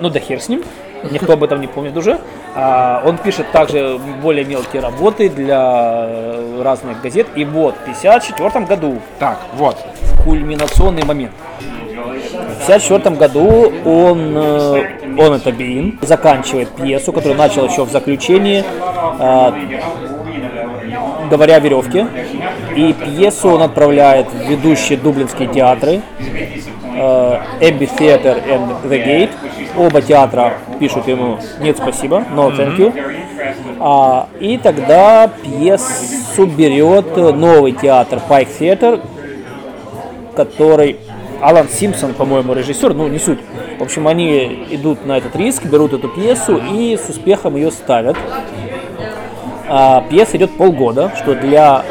[0.00, 0.62] Ну да хер с ним,
[1.10, 2.18] никто об этом не помнит уже.
[2.54, 6.08] А, он пишет также более мелкие работы для
[6.62, 7.26] разных газет.
[7.34, 9.76] И вот, в 1954 году, Так, вот.
[10.24, 11.32] кульминационный момент.
[12.10, 18.64] В 1954 году он, э, он это Бин, заканчивает пьесу, которую начал еще в заключении,
[19.18, 19.52] э,
[21.30, 22.06] говоря о веревке.
[22.76, 26.02] И пьесу он отправляет в ведущие дублинские театры,
[26.96, 29.30] э, Abbey Theatre and The Gate.
[29.76, 32.92] Оба театра пишут ему «нет, спасибо», «no, thank you».
[33.78, 39.00] А, и тогда пьесу берет новый театр Pike Theatre,
[40.34, 40.96] который
[41.40, 43.38] Алан Симпсон, по-моему, режиссер, ну не суть.
[43.78, 48.16] В общем, они идут на этот риск, берут эту пьесу и с успехом ее ставят.
[49.68, 51.82] А, пьеса идет полгода, что для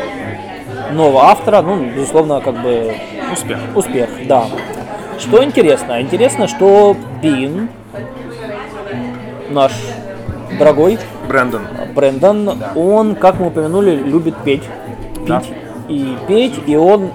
[0.94, 2.94] нового автора, ну, безусловно, как бы
[3.34, 3.58] Успех.
[3.76, 4.46] успех, да.
[5.18, 6.02] Что интересно?
[6.02, 7.70] Интересно, что Бин,
[9.50, 9.72] наш
[10.58, 11.62] дорогой Брэндон.
[11.96, 14.64] Брэндон, он, как мы упомянули, любит петь.
[15.16, 15.42] Пить Да.
[15.88, 17.12] и петь, и он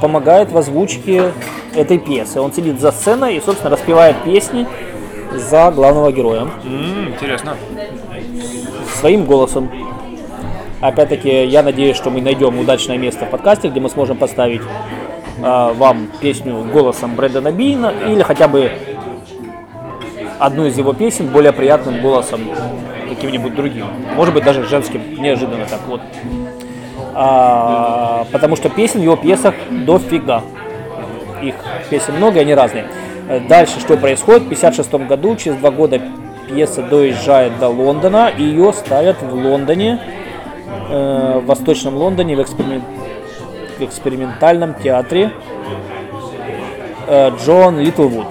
[0.00, 1.32] помогает в озвучке
[1.74, 2.40] этой пьесы.
[2.40, 4.66] Он сидит за сценой и, собственно, распевает песни
[5.34, 7.56] за главного героя М, интересно.
[9.00, 9.70] своим голосом.
[10.80, 14.62] Опять-таки, я надеюсь, что мы найдем удачное место в подкасте, где мы сможем поставить
[15.42, 18.70] а, вам песню голосом Брэндона Бина или хотя бы
[20.38, 22.40] одну из его песен более приятным голосом
[23.08, 23.86] каким-нибудь другим.
[24.14, 26.00] Может быть, даже женским, неожиданно так вот.
[27.14, 30.42] А, потому что песен в его пьесах дофига.
[31.42, 31.54] Их
[31.90, 32.86] песен много, и они разные.
[33.48, 34.42] Дальше что происходит?
[34.42, 36.00] В 1956 году, через два года
[36.48, 40.00] пьеса доезжает до Лондона, и ее ставят в Лондоне,
[40.88, 42.82] э, в Восточном Лондоне, в, эксперимен-
[43.78, 45.30] в экспериментальном театре
[47.06, 48.26] э, Джон Литлвуд.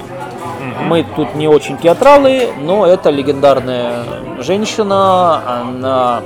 [0.87, 4.03] Мы тут не очень театралы, но это легендарная
[4.39, 5.61] женщина.
[5.61, 6.21] Она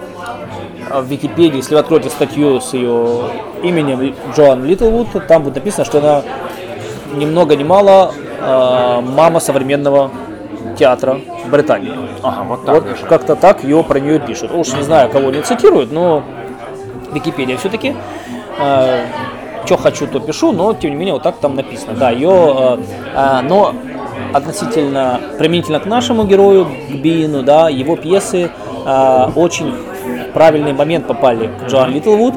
[0.99, 3.29] в Википедии, если вы откроете статью с ее
[3.63, 6.23] именем Джоан Литлвуд, там будет написано, что она
[7.15, 10.11] ни много ни мало э, мама современного
[10.77, 11.19] театра
[11.49, 11.93] Британии.
[12.23, 13.05] Ага, вот так Вот даже.
[13.05, 14.51] как-то так ее про нее пишут.
[14.51, 16.23] Уж не знаю, кого не цитируют, но
[17.13, 17.95] Википедия все-таки.
[19.63, 21.93] что хочу, то пишу, но тем не менее вот так там написано.
[21.93, 22.79] Да, ее,
[23.43, 23.73] но
[24.33, 28.49] относительно применительно к нашему герою, к Бину, да, его пьесы
[28.85, 29.75] э, очень
[30.34, 32.36] правильный момент попали к Джоан Литлвуд.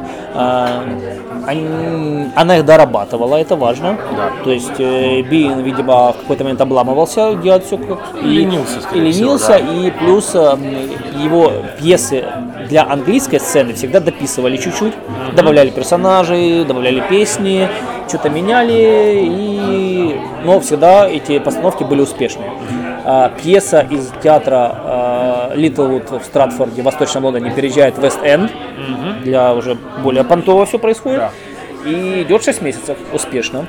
[1.47, 3.97] Они- она их дорабатывала, это важно.
[4.17, 4.31] Да.
[4.43, 8.81] То есть э, Бин, видимо, в какой-то момент обламывался, делать все как и Ленился, и
[8.81, 9.57] всего, ленился, да.
[9.59, 10.57] и плюс э,
[11.23, 12.25] его пьесы
[12.67, 14.93] для английской сцены всегда дописывали чуть-чуть,
[15.35, 17.67] добавляли персонажей, добавляли песни,
[18.07, 20.19] что-то меняли, и...
[20.43, 22.49] но всегда эти постановки были успешные.
[23.07, 28.51] А, пьеса из театра Литлвуд в Стратфорде, в Восточном Лондоне, переезжает в Вест-Энд,
[29.23, 31.31] для уже более понтово все происходит, Да.
[31.89, 33.67] и идет 6 месяцев успешно.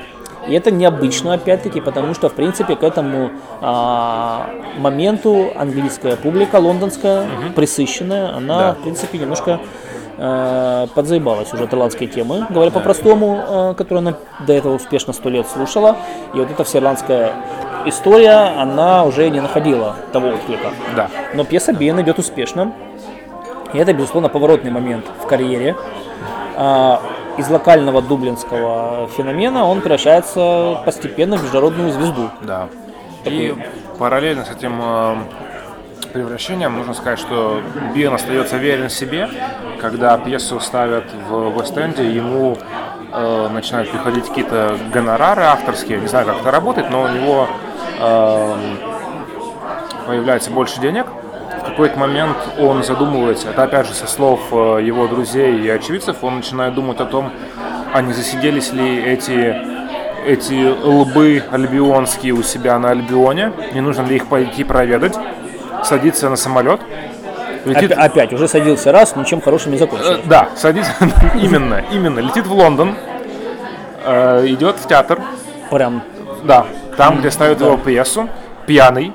[0.49, 3.31] И это необычно, опять-таки, потому что, в принципе, к этому
[3.61, 8.73] а, моменту английская публика, лондонская, присыщенная, она, Да.
[8.75, 9.61] в принципе, немножко
[10.19, 14.15] э, подзаебалась уже ирландской темы, говоря по-простому, э, которую она
[14.47, 15.97] до этого успешно сто лет слушала.
[16.33, 17.33] И вот эта вся ирландская
[17.87, 20.69] история, она уже не находила того отклика.
[20.95, 21.09] Да.
[21.35, 22.73] Но пьеса Бен идет успешно.
[23.73, 25.77] И это, безусловно, поворотный момент в карьере.
[26.57, 27.01] А,
[27.37, 32.31] Из локального дублинского феномена он превращается постепенно в международную звезду.
[32.43, 32.69] Да.
[33.25, 33.55] И
[33.99, 35.17] параллельно с этим э,
[36.13, 37.61] превращением, нужно сказать, что
[37.95, 39.29] Биен остается верен себе.
[39.81, 42.57] Когда пьесу ставят в Вест-Энде, ему
[43.13, 46.01] э, начинают приходить какие-то гонорары авторские.
[46.01, 47.49] Не знаю, как это работает, но у него
[50.07, 51.07] появляется больше денег.
[51.61, 56.23] В какой-то момент он задумывается, это опять же со слов э, его друзей и очевидцев,
[56.23, 57.33] он начинает думать о том,
[57.93, 59.57] а не засиделись ли эти,
[60.27, 65.17] эти лбы альбионские у себя на Альбионе, не нужно ли их пойти проведать,
[65.83, 66.81] садится на самолет,
[67.65, 67.93] летит...
[67.93, 70.13] Опять, опять, уже садился раз, ничем хорошим не закончил.
[70.13, 70.93] Э, да, садится,
[71.35, 72.95] именно, именно, летит в Лондон,
[74.05, 75.21] э, идет в театр.
[75.71, 76.03] Прям.
[76.45, 76.67] Да,
[76.97, 78.29] там, где ставят его пьесу,
[78.67, 79.13] пьяный,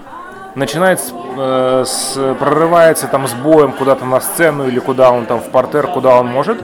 [0.55, 0.99] начинает
[1.37, 5.87] э, с, прорывается там с боем куда-то на сцену или куда он там в портер,
[5.87, 6.57] куда он может,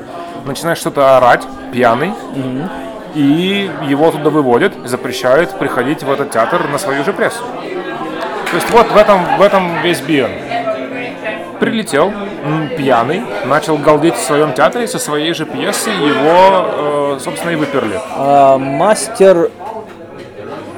[0.46, 2.70] начинает что-то орать, пьяный, mm-hmm.
[3.16, 7.44] и его туда выводят, запрещают приходить в этот театр на свою же прессу.
[8.50, 10.32] То есть вот в этом, в этом весь Бион.
[11.60, 12.14] Прилетел,
[12.78, 18.00] пьяный, начал галдеть в своем театре со своей же пьесы, его, э, собственно, и выперли.
[18.16, 19.50] А, мастер...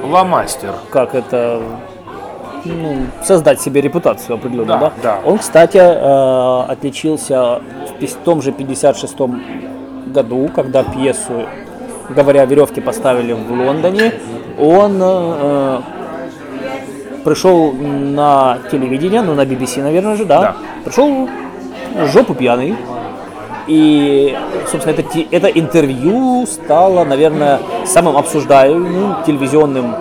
[0.02, 0.74] Ла мастер.
[0.90, 1.60] Как это
[2.64, 4.78] ну, создать себе репутацию определенную, да?
[4.78, 4.92] Да.
[5.02, 5.20] да.
[5.24, 7.60] Он, кстати, э, отличился
[8.00, 9.42] в том же 56-м
[10.12, 11.46] году, когда пьесу,
[12.08, 14.14] говоря о веревке, поставили в Лондоне.
[14.58, 15.80] Он э,
[17.24, 20.40] пришел на телевидение, ну на BBC, наверное же, да?
[20.40, 20.56] да.
[20.84, 21.28] Пришел
[22.12, 22.76] жопу пьяный.
[23.70, 24.36] И,
[24.68, 29.94] собственно, это, это интервью стало, наверное, самым обсуждаемым телевизионным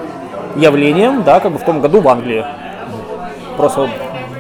[0.55, 2.43] явлением, да, как бы в том году в Англии.
[3.57, 3.87] Просто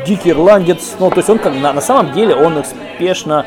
[0.03, 3.45] дикий ирландец, ну, то есть он как на, на самом деле он успешно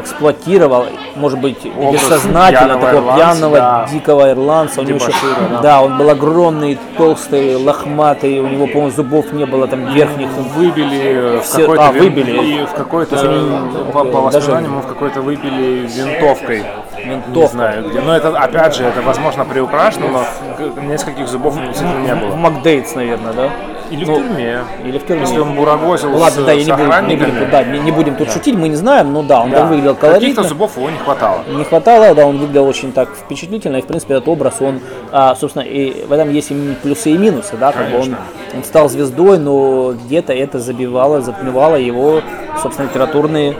[0.00, 3.88] эксплуатировал, может быть, Образ бессознательно такого ирландца, пьяного, да.
[3.92, 4.80] дикого ирландца.
[4.80, 5.12] У него еще,
[5.50, 5.60] да.
[5.60, 10.30] да, он был огромный, толстый, лохматый, у него, по-моему, зубов не было там верхних.
[10.30, 12.62] Выбили все, в какой-то а, выбили.
[12.62, 13.16] И в какой-то,
[13.92, 16.64] по, по воспоминаниям, в какой-то выбили винтовкой
[17.04, 17.34] ментов.
[17.34, 18.00] Не знаю где.
[18.00, 22.34] Но это, опять же, это возможно приукрашено, но нескольких зубов действительно не было.
[22.34, 23.50] Макдейтс, наверное, да?
[23.90, 24.64] Или в ну, тюрьме.
[24.84, 25.22] Или в тюрьме.
[25.22, 27.92] Если он бурагозил ну, Ладно, с, да, я не будем, не будем, да, не, не
[27.92, 28.32] будем тут да.
[28.32, 29.66] шутить, мы не знаем, но да, он да.
[29.66, 30.28] выглядел колоритно.
[30.28, 31.44] Каких-то зубов его не хватало.
[31.48, 34.80] Не хватало, да, он выглядел очень так впечатлительно, и, в принципе, этот образ, он,
[35.12, 38.16] а, собственно, и в этом есть и плюсы и минусы, да, как бы он,
[38.54, 42.22] он стал звездой, но где-то это забивало, затмевало его,
[42.62, 43.56] собственно, литературные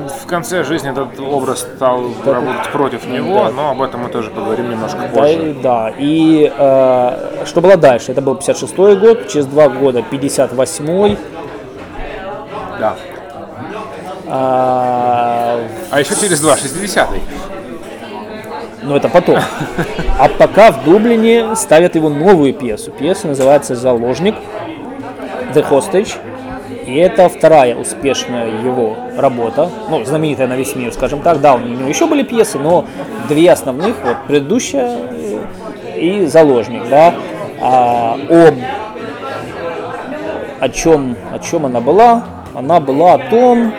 [0.31, 3.51] конце жизни этот образ стал да, работать против него, да.
[3.51, 5.55] но об этом мы тоже поговорим немножко позже.
[5.61, 5.93] Да, да.
[5.99, 8.13] и э, что было дальше?
[8.13, 11.17] Это был 56-й год, через два года 58-й.
[12.79, 12.95] Да.
[14.27, 15.59] А,
[15.91, 17.21] а еще через два, 60-й.
[18.83, 19.37] Но это потом.
[20.17, 22.91] А пока в Дублине ставят его новую пьесу.
[22.91, 24.35] Пьеса называется «Заложник»,
[25.53, 26.30] «The Hostage».
[26.91, 31.39] И это вторая успешная его работа, ну, знаменитая на весь мир, скажем так.
[31.39, 32.85] Да, у него еще были пьесы, но
[33.29, 34.97] две основных, вот предыдущая
[35.95, 37.13] и заложник, да.
[37.61, 38.55] А, об
[40.59, 42.23] о чем, о чем она была?
[42.53, 43.73] Она была о том,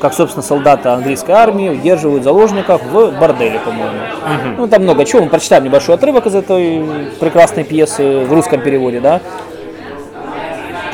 [0.00, 3.96] как, собственно, солдаты английской армии удерживают заложников в борделе, по-моему.
[3.96, 4.54] Угу.
[4.58, 5.22] Ну, там много чего.
[5.22, 6.84] Мы прочитаем небольшой отрывок из этой
[7.20, 9.20] прекрасной пьесы в русском переводе, да.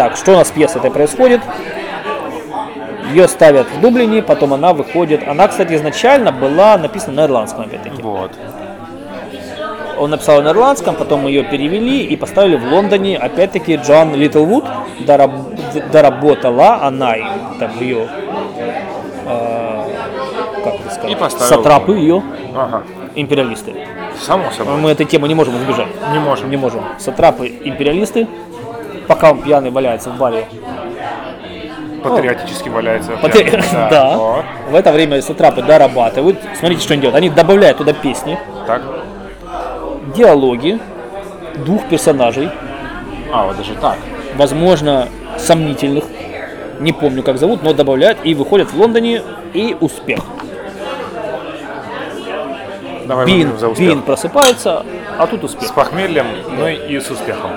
[0.00, 1.42] Так, что у нас с пьесой это происходит?
[3.10, 5.28] Ее ставят в Дублине, потом она выходит.
[5.28, 8.00] Она, кстати, изначально была написана на ирландском, опять-таки.
[8.00, 8.32] Вот.
[9.98, 13.18] Он написал на ирландском, потом ее перевели и поставили в Лондоне.
[13.18, 14.64] Опять-таки Джон Литлвуд
[15.00, 15.32] дораб,
[15.92, 17.14] доработала она
[17.58, 18.08] там ее
[19.26, 19.84] э,
[20.64, 22.22] как это сказать, и сатрапы ее,
[22.56, 22.84] ага.
[23.16, 23.74] империалисты.
[24.18, 24.76] Само собой.
[24.76, 25.88] Мы этой темы не можем избежать.
[26.14, 26.50] Не можем.
[26.50, 26.84] Не можем.
[26.98, 28.26] Сатрапы империалисты
[29.10, 30.46] пока он пьяный валяется в баре.
[32.04, 33.16] Патриотически ну, валяется.
[33.20, 33.50] Патри...
[33.50, 33.88] Да.
[33.90, 34.16] да.
[34.16, 34.44] Вот.
[34.70, 36.38] В это время сатрапы дорабатывают.
[36.56, 37.16] Смотрите, что они делают.
[37.16, 38.38] Они добавляют туда песни.
[38.68, 38.82] Так.
[40.14, 40.78] Диалоги
[41.56, 42.50] двух персонажей.
[43.32, 43.98] А, вот даже так.
[44.36, 46.04] Возможно, сомнительных.
[46.78, 50.20] Не помню, как зовут, но добавляют и выходят в Лондоне и успех.
[53.06, 54.86] Давай Бин, Бин просыпается,
[55.18, 55.68] а тут успех.
[55.68, 57.50] С похмельем, ну и с успехом.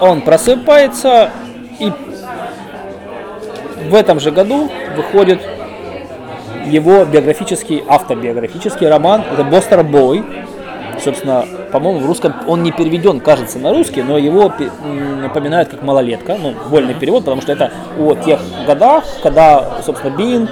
[0.00, 1.30] Он просыпается
[1.78, 1.92] и
[3.88, 5.40] в этом же году выходит
[6.66, 10.24] его биографический, автобиографический роман The Boster Boy.
[11.02, 14.52] Собственно, по-моему, в русском он не переведен, кажется, на русский, но его
[15.22, 20.48] напоминают как малолетка, ну, вольный перевод, потому что это о тех годах, когда, собственно, Бин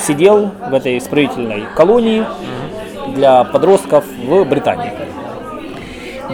[0.00, 2.24] сидел в этой исправительной колонии
[3.14, 4.92] для подростков в Британии.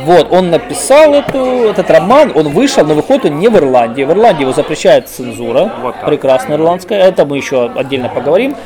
[0.05, 1.38] Вот, он написал эту,
[1.70, 4.05] этот роман, он вышел, но выходит он не в Ирландии.
[4.05, 6.07] В Ирландии его запрещает цензура, Вот так.
[6.07, 6.99] прекрасная ирландская.
[7.01, 8.57] Это мы еще отдельно поговорим.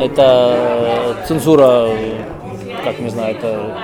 [0.00, 1.88] Это э, цензура,
[2.84, 3.76] как не знаю, это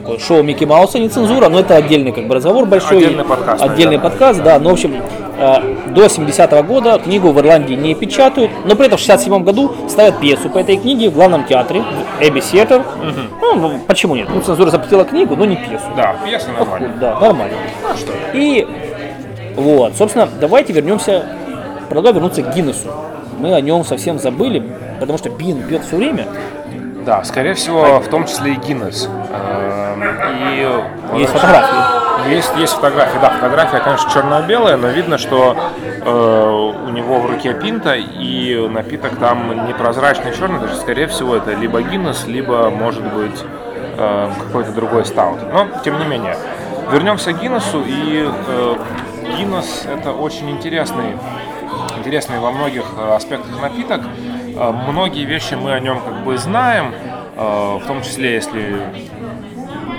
[0.00, 2.98] такое шоу Микки Мауса, не цензура, но это отдельный как бы разговор большой.
[2.98, 4.10] Отдельный подкаст, Отдельный наверное.
[4.10, 4.58] подкаст, да.
[4.58, 5.02] Ну, в общем,
[5.38, 9.74] э, до 70-го года книгу в Ирландии не печатают, но при этом в 67 году
[9.88, 11.82] ставят пьесу по этой книге в главном театре,
[12.20, 12.82] Эбби Сиэтер.
[13.40, 14.28] Ну, ну, почему нет?
[14.32, 15.84] Ну, цензура запретила книгу, но не пьесу.
[15.96, 16.92] Да, пьеса нормальная.
[17.00, 17.56] Да, нормально.
[17.90, 18.12] А что?
[18.34, 18.66] И
[19.56, 21.26] вот, собственно, давайте вернемся,
[21.88, 22.88] предлагаю вернуться к Гиннесу.
[23.38, 24.62] Мы о нем совсем забыли,
[25.00, 26.26] потому что Бин пьет все время.
[27.06, 29.08] Да, скорее всего, в том числе и Гиннес.
[29.30, 30.02] Эм,
[31.14, 32.28] И Есть фотографии.
[32.28, 35.56] Есть, есть фотография, да, фотография, конечно, черно-белая, но видно, что
[36.04, 41.36] э, у него в руке пинта, и напиток там непрозрачный черный, то есть, скорее всего,
[41.36, 43.44] это либо Гиннес, либо, может быть,
[43.96, 45.38] э, какой-то другой стаут.
[45.52, 46.36] Но, тем не менее,
[46.90, 48.76] вернемся к Гиннесу, и э,
[49.38, 51.16] Гиннес это очень интересный,
[51.98, 54.00] интересный во многих аспектах напиток.
[54.56, 56.94] Э, Многие вещи мы о нем как бы знаем,
[57.36, 58.80] э, в том числе, если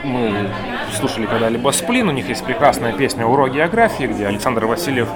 [0.03, 0.49] мы
[0.97, 5.07] слушали когда-либо Сплин, у них есть прекрасная песня «Урок географии», где Александр Васильев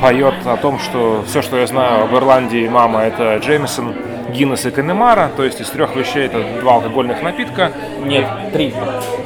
[0.00, 3.94] поет о том, что все, что я знаю об Ирландии, мама, это Джеймисон,
[4.30, 7.72] Гиннес и Канемара, то есть из трех вещей это два алкогольных напитка.
[8.04, 8.74] Нет, три.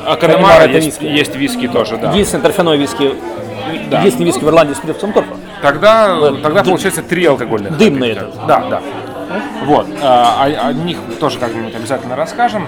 [0.07, 1.05] А Канемара есть, виски.
[1.05, 2.11] есть виски тоже, да.
[2.13, 3.15] Единственный торфяной виски,
[3.89, 4.01] Да.
[4.01, 5.35] единственный виски в Ирландии с привкусом торфа.
[5.63, 8.47] Тогда, тогда получается три алкогольных дымные напитка.
[8.47, 8.83] Да, да.
[9.65, 12.67] Вот, а, о, о них тоже как-нибудь обязательно расскажем.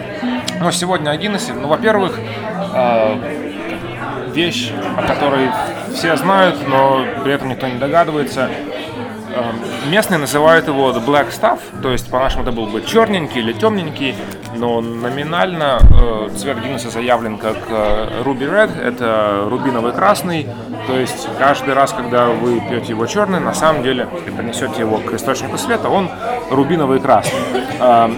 [0.61, 2.19] Но сегодня о Гиннессе, ну, во-первых,
[2.75, 3.19] а,
[4.33, 5.51] вещь, о которой
[5.95, 8.49] все знают, но при этом никто не догадывается.
[9.35, 9.53] А,
[9.91, 14.15] Местные называют его The Black Stuff, то есть по-нашему это был бы черненький или темненький,
[14.63, 20.47] но номинально э, цвет Гиннесса заявлен как э, Ruby Red, это рубиновый красный,
[20.87, 24.99] то есть каждый раз, когда вы пьете его черный, на самом деле, и поднесете его
[24.99, 26.09] к источнику света, он
[26.49, 27.41] рубиновый красный.
[27.81, 28.09] А,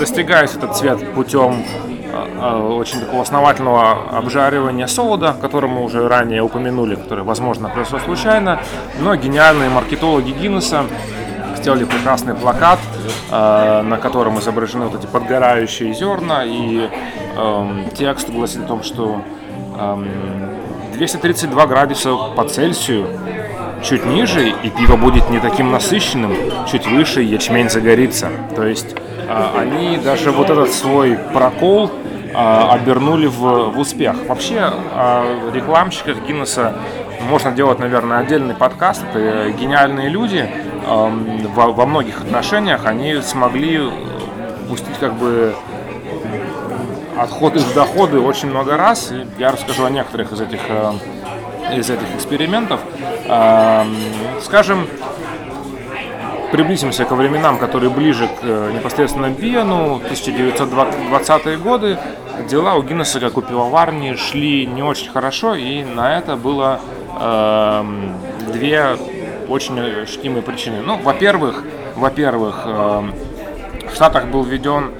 [0.00, 1.64] Достигается этот цвет путем
[2.12, 8.60] а, очень такого основательного обжаривания солода, который мы уже ранее упомянули, который, возможно, произошло случайно,
[8.98, 10.86] но гениальные маркетологи Гиннесса
[11.64, 12.78] сделали прекрасный плакат,
[13.30, 16.90] э, на котором изображены вот эти подгорающие зерна, и
[17.38, 19.22] эм, текст гласит о том, что
[19.78, 20.06] эм,
[20.92, 23.06] 232 градуса по Цельсию,
[23.82, 26.36] чуть ниже, и пиво будет не таким насыщенным,
[26.70, 28.28] чуть выше ячмень загорится.
[28.54, 28.94] То есть
[29.26, 34.16] э, они даже вот этот свой прокол э, обернули в, в успех.
[34.28, 36.74] Вообще о рекламщиках Гиннесса
[37.30, 39.02] можно делать, наверное, отдельный подкаст.
[39.14, 40.46] Это гениальные люди.
[40.86, 43.80] Во, во многих отношениях они смогли
[44.68, 45.54] пустить как бы
[47.16, 49.12] отходы в доходы очень много раз.
[49.12, 50.92] И Я расскажу о некоторых из этих, э,
[51.76, 52.80] из этих экспериментов.
[54.42, 54.86] Скажем,
[56.54, 61.98] приблизимся ко временам, которые ближе к э, непосредственно Биену, 1920-е годы.
[62.48, 66.78] Дела у Гиннесса, как у пивоварни, шли не очень хорошо, и на это было
[67.20, 68.14] эм,
[68.52, 68.96] две
[69.48, 70.80] очень ощутимые причины.
[70.84, 71.62] Ну, во-первых,
[71.96, 73.14] во-первых, эм,
[73.90, 74.90] в Штатах был введен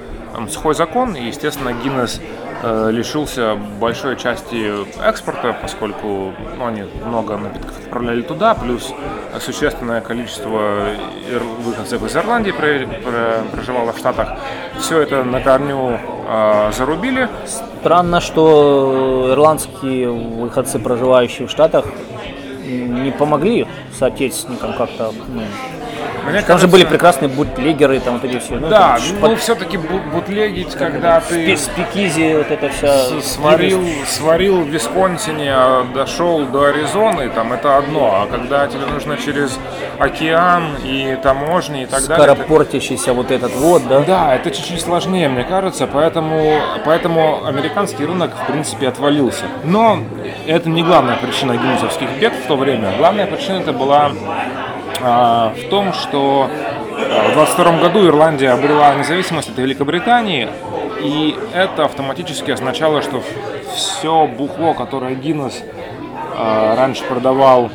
[0.49, 2.19] сухой закон, и, естественно, Гиннес
[2.61, 8.91] э, лишился большой части экспорта, поскольку ну, они много напитков отправляли туда, плюс
[9.33, 10.87] э, существенное количество
[11.63, 14.33] выходцев из Ирландии про- про- проживало в Штатах.
[14.79, 17.29] Все это на корню э, зарубили.
[17.45, 21.85] Странно, что ирландские выходцы, проживающие в Штатах,
[22.65, 25.13] не помогли соотечественникам как-то.
[25.27, 25.41] ну,
[26.25, 28.55] Мне Там же были кажется, прекрасные бутлегеры, там вот эти все.
[28.55, 32.87] Ну, Да, там ну под- все-таки бутлегить, когда ты спи- спикизи, вот это вся.
[33.21, 38.85] с- сварил, сварил в Висконсине, а дошел до Аризоны, там это одно, а когда тебе
[38.85, 39.57] нужно через
[39.99, 42.25] океан и таможни и так далее.
[42.25, 43.99] это- Скоропортящийся вот этот вот, да?
[44.01, 49.45] Да, это чуть-чуть сложнее, мне кажется, поэтому, поэтому американский рынок, в принципе, отвалился.
[49.63, 49.99] Но
[50.47, 52.93] это не главная причина гиннесовских бед в то время.
[52.97, 54.11] Главная причина это была
[55.09, 60.47] в том, что а, в 22 году Ирландия обрела независимость от Великобритании,
[61.01, 63.21] и это автоматически означало, что
[63.75, 65.61] все бухло, которое Гиннес
[66.35, 67.69] а, раньше продавал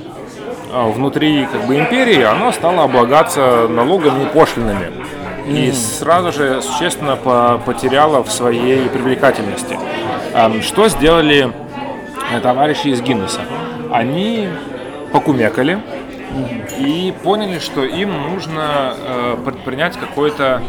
[0.73, 4.91] а, внутри как бы империи, оно стало облагаться налогами и пошлинами.
[5.47, 9.79] И сразу же существенно по- потеряло в своей привлекательности.
[10.35, 11.51] Ам, Что сделали
[12.33, 13.41] э, товарищи из Гиннеса?
[13.91, 14.49] Они
[15.13, 15.81] покумекали
[16.79, 20.63] и поняли, что им нужно э, предпринять какой-то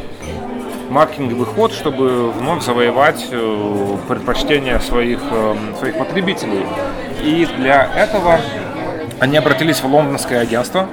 [0.89, 6.65] маркетинговый ход, чтобы вновь завоевать э, предпочтение своих, э, своих потребителей.
[7.23, 8.39] И для этого
[9.19, 10.87] они обратились в лондонское агентство.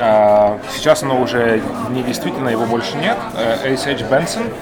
[0.00, 3.16] А, сейчас оно уже не действительно, его больше нет.
[3.64, 4.52] ASH Benson.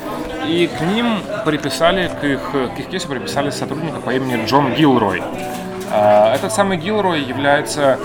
[0.46, 5.22] И к ним приписали, к их, к их кейсу приписали сотрудника по имени Джон Гилрой.
[5.90, 7.98] А, этот самый Гилрой является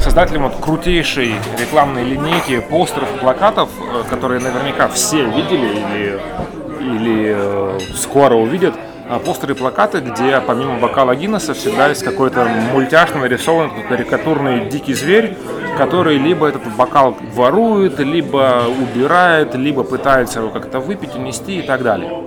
[0.00, 6.20] создателем вот крутейшей рекламной линейки постеров и плакатов, э, которые наверняка все видели или,
[6.80, 8.74] или э, скоро увидят.
[9.08, 14.94] А, постеры и плакаты, где помимо бокала Гиннесса всегда есть какой-то мультяшно нарисованный карикатурный дикий
[14.94, 15.36] зверь,
[15.76, 21.82] который либо этот бокал ворует, либо убирает, либо пытается его как-то выпить, унести и так
[21.82, 22.22] далее.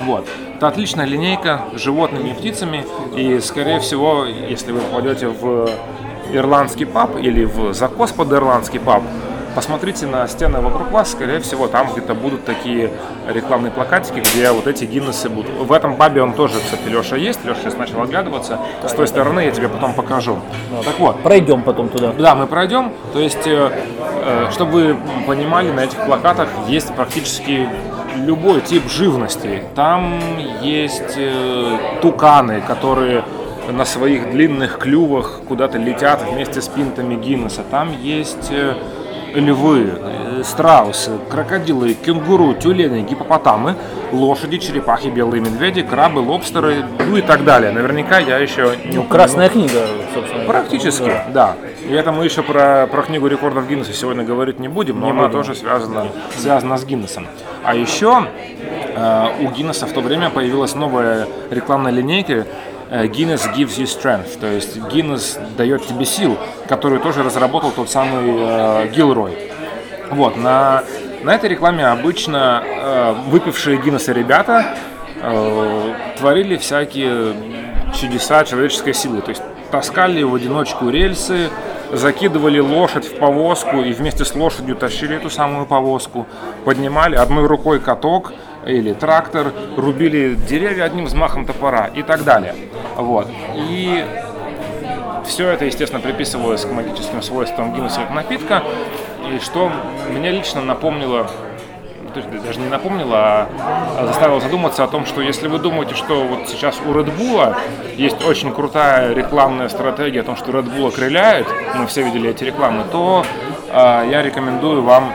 [0.00, 0.26] Вот.
[0.64, 5.68] Это отличная линейка с животными и птицами, и, скорее всего, если вы попадете в
[6.32, 9.02] ирландский паб или в закос под ирландский паб,
[9.54, 12.90] посмотрите на стены вокруг вас, скорее всего, там где-то будут такие
[13.28, 15.52] рекламные плакатики, где вот эти Гиннессы будут.
[15.52, 18.58] В этом пабе он тоже, кстати, Леша есть, Леша сейчас начал оглядываться.
[18.82, 20.38] С той стороны я тебе потом покажу.
[20.82, 21.22] Так вот.
[21.22, 22.14] Пройдем потом туда.
[22.16, 22.90] Да, мы пройдем.
[23.12, 24.96] То есть, э, э, чтобы вы
[25.26, 27.68] понимали, на этих плакатах есть практически
[28.16, 29.62] любой тип живности.
[29.74, 30.18] Там
[30.62, 33.24] есть э, туканы, которые
[33.70, 37.62] на своих длинных клювах куда-то летят вместе с пинтами Гиннесса.
[37.70, 38.74] Там есть э,
[39.34, 43.74] львы, э, страусы, крокодилы, кенгуру, тюлени, гипопотамы,
[44.12, 47.72] лошади, черепахи, белые медведи, крабы, лобстеры, ну и так далее.
[47.72, 49.80] Наверняка я еще не Ну, красная книга,
[50.14, 50.44] собственно.
[50.44, 51.54] Практически, да.
[51.88, 55.10] И это мы еще про, про книгу рекордов Гиннесса сегодня говорить не будем, но Не
[55.12, 55.32] она будем.
[55.32, 56.06] тоже связана,
[56.36, 57.26] связана с Гиннесом.
[57.64, 58.26] А еще
[58.96, 62.46] э, у Гиннесса в то время появилась новая рекламная линейка
[63.02, 66.38] Guinness gives you strength, то есть Guinness дает тебе сил,
[66.68, 69.50] которую тоже разработал тот самый э, Гилрой.
[70.10, 70.84] Вот, на,
[71.24, 74.76] на этой рекламе обычно э, выпившие Гиннесса ребята
[75.20, 77.34] э, творили всякие
[77.98, 79.22] чудеса человеческой силы.
[79.22, 79.42] То есть
[79.72, 81.50] таскали в одиночку рельсы,
[81.92, 86.26] закидывали лошадь в повозку и вместе с лошадью тащили эту самую повозку,
[86.64, 88.32] поднимали одной рукой каток
[88.66, 92.54] или трактор, рубили деревья одним взмахом топора и так далее.
[92.96, 93.28] Вот.
[93.54, 94.04] И
[95.26, 98.62] все это, естественно, приписывалось к магическим свойствам Гиннесса как напитка,
[99.30, 99.70] и что
[100.10, 101.30] мне лично напомнило,
[102.12, 103.48] то есть даже не напомнило, а
[103.96, 107.56] а заставило задуматься о том, что если вы думаете, что вот сейчас у Red Bull
[107.96, 112.44] есть очень крутая рекламная стратегия о том, что Red Bull окрыляет, мы все видели эти
[112.44, 113.24] рекламы, то
[113.70, 115.12] а, я рекомендую вам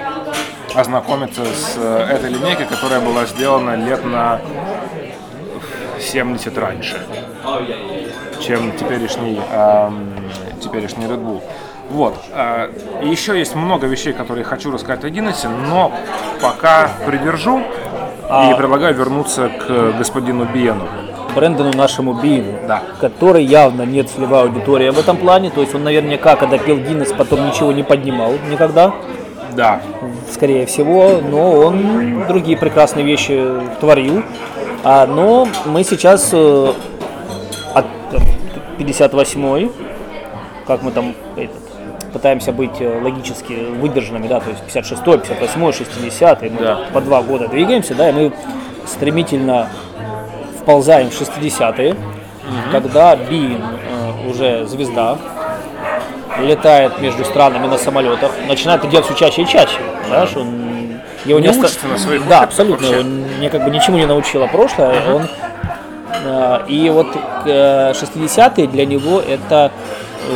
[0.80, 4.40] ознакомиться с э, этой линейкой, которая была сделана лет на
[6.00, 7.00] 70 раньше
[8.42, 10.10] чем теперешний, эм,
[10.62, 11.42] теперешний Red Bull.
[11.92, 12.16] Вот.
[12.34, 12.70] э,
[13.04, 15.92] и еще есть много вещей, которые хочу рассказать о Гиннессе, но
[16.42, 20.88] пока придержу и предлагаю вернуться к господину Биену.
[21.36, 22.82] Брэндону нашему Бину, Да.
[23.00, 25.50] который явно не целевая аудитория в этом плане.
[25.52, 28.94] То есть он наверняка, когда пил Гиннес, потом ничего не поднимал никогда,
[29.54, 29.82] Да.
[30.32, 33.42] Скорее всего, но он другие прекрасные вещи
[33.80, 34.24] творил.
[34.84, 36.74] А, но мы сейчас э,
[37.74, 37.86] от
[38.78, 39.70] 58
[40.70, 41.58] как мы там этот,
[42.14, 46.80] пытаемся быть э, логически выдержанными, да, то есть 56 58 60 мы Да.
[46.94, 48.32] по два года двигаемся, да, и мы
[48.86, 49.68] стремительно
[50.62, 51.96] вползаем в 60-е,
[52.72, 55.18] когда Бин э, уже звезда,
[56.40, 59.80] летает между странами на самолетах, начинает это делать все чаще и чаще,
[60.10, 62.88] да, что он его Не оста- учится на своих Да, абсолютно.
[62.88, 63.02] вообще.
[63.02, 65.16] Он мне как бы ничему не научило прошлое.
[65.16, 65.28] Он,
[66.24, 67.08] э, и вот
[67.46, 69.72] э, 60-е для него это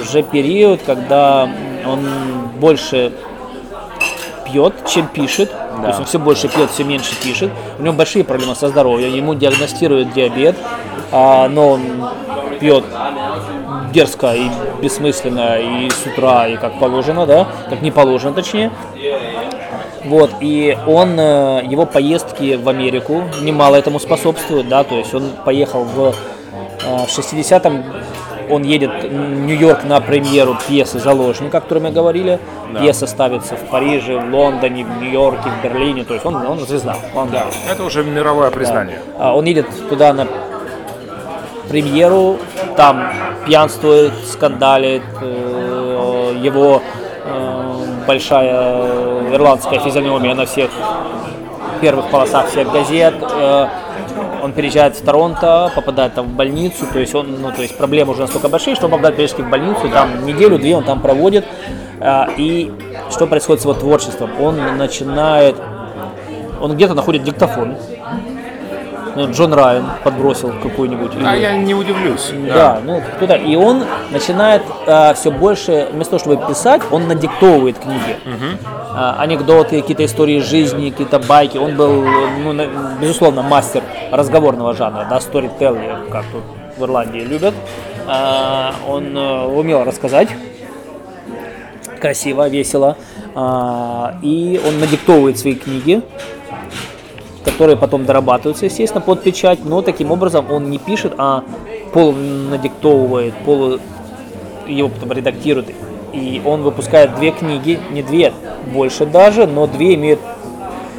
[0.02, 1.50] уже период, когда
[1.86, 2.00] он
[2.60, 3.12] больше
[4.46, 5.52] пьет, чем пишет.
[5.82, 7.52] То есть он все больше пьет, все меньше пишет.
[7.80, 9.14] У него большие проблемы со здоровьем.
[9.14, 10.56] Ему диагностируют диабет,
[11.12, 11.82] а, но он
[12.60, 12.86] пьет
[13.92, 14.48] дерзко и
[14.82, 18.72] бессмысленно и с утра, и как положено, да, как не положено точнее.
[20.06, 25.30] Вот, и он, э, его поездки в Америку немало этому способствуют, да, то есть он
[25.46, 27.84] поехал в, э, в 60-м,
[28.50, 32.40] он едет в Нью-Йорк на премьеру пьесы «Заложник», о которой мы говорили.
[32.78, 36.98] Пьеса ставится в Париже, в Лондоне, в Нью-Йорке, в Берлине, то есть он, он звезда.
[37.16, 37.46] Он, Да.
[37.72, 39.00] Это уже мировое признание.
[39.18, 40.28] а, Он едет туда на
[41.70, 42.38] премьеру,
[42.76, 43.12] там
[43.46, 46.82] пьянствует, скандалит, э, его
[48.06, 50.70] большая ирландская физиономия на всех
[51.82, 53.14] первых полосах всех газет.
[53.22, 53.68] Э,
[54.44, 58.12] Он переезжает в Торонто, попадает там в больницу, то есть он, ну, то есть проблемы
[58.12, 61.46] уже настолько большие, что он попадает периодически в больницу, там неделю-две он там проводит.
[62.02, 62.70] А, И
[63.10, 64.30] что происходит с его творчеством?
[64.42, 65.56] Он начинает
[66.64, 67.76] он где-то находит диктофон.
[69.16, 71.12] Ну, Джон Райан подбросил какой-нибудь.
[71.24, 72.32] А я не удивлюсь.
[72.56, 73.36] да, ну кто-то.
[73.36, 74.64] И он начинает
[75.16, 78.18] все больше, вместо того, чтобы писать, он надиктовывает книги.
[78.96, 81.58] А, анекдоты, какие-то истории жизни, какие-то байки.
[81.58, 82.06] Он был,
[82.44, 82.68] ну, на-
[83.02, 86.44] безусловно, мастер разговорного жанра, да, storytelling, как тут
[86.78, 87.56] в Ирландии любят.
[88.08, 90.28] А, он э, умел рассказать
[92.00, 92.98] красиво, весело.
[93.36, 96.02] А, и он надиктовывает свои книги,
[97.44, 101.44] которые потом дорабатываются, естественно, под печать, но таким образом он не пишет, а
[101.92, 103.80] полу надиктовывает, полу
[104.68, 105.68] его потом редактирует.
[106.14, 108.34] И он выпускает две книги, не две,
[108.72, 110.20] больше даже, но две имеют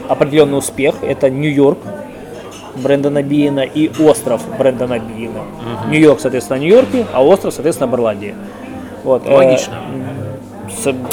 [0.08, 0.96] определенный успех.
[1.02, 1.78] Это Нью-Йорк
[2.76, 5.42] Брэндона Биена и Остров Брэндона Биена.
[5.88, 8.34] Нью-Йорк, соответственно, Нью-Йорке, а Остров, соответственно, в Ирландии.
[9.04, 9.74] Вот, э, Логично.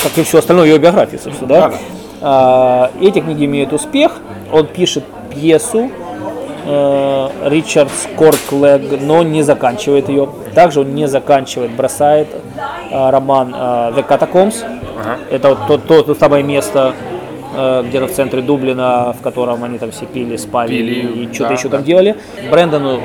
[0.02, 1.62] как и все остальное его биографии, собственно, да.
[1.70, 1.78] Да-да.
[2.22, 4.20] А, эти книги имеют успех.
[4.52, 5.04] Он пишет
[5.34, 5.90] пьесу
[6.66, 10.30] э, Ричард Скорклег, но не заканчивает ее.
[10.54, 12.28] Также он не заканчивает, бросает
[12.92, 13.58] э, роман э,
[13.96, 14.64] The Catacombs.
[15.30, 16.94] Это вот то, то, то самое место
[17.54, 21.54] где-то в центре Дублина, в котором они там все пили, спали Пили, и что-то да,
[21.56, 21.78] еще да.
[21.78, 22.16] там делали.
[22.50, 23.02] Брэндону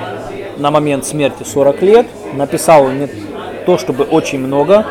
[0.58, 2.06] на момент смерти 40 лет.
[2.34, 3.08] Написал он не
[3.66, 4.86] то чтобы очень много,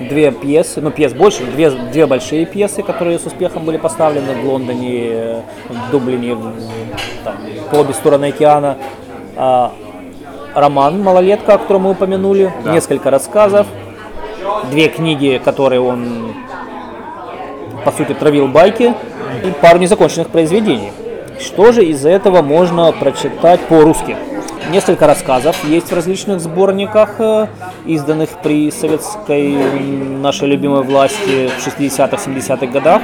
[0.00, 4.44] две пьесы, ну пьес больше, две, две большие пьесы, которые с успехом были поставлены в
[4.48, 6.52] Лондоне, э, в Дублине, в-
[7.24, 7.34] там,
[7.70, 8.76] по обе стороны океана.
[9.36, 9.72] А,
[10.54, 12.72] роман «Малолетка», о котором мы упомянули, Да.
[12.72, 13.66] несколько рассказов,
[14.70, 16.32] две книги, которые он,
[17.84, 18.94] по сути, травил байки,
[19.44, 20.92] и пару незаконченных произведений.
[21.38, 24.16] Что же из этого можно прочитать по-русски?
[24.70, 27.46] Несколько рассказов есть в различных сборниках, э,
[27.86, 29.52] изданных при советской
[30.18, 33.00] нашей любимой власти в 60-х, 70-х годах.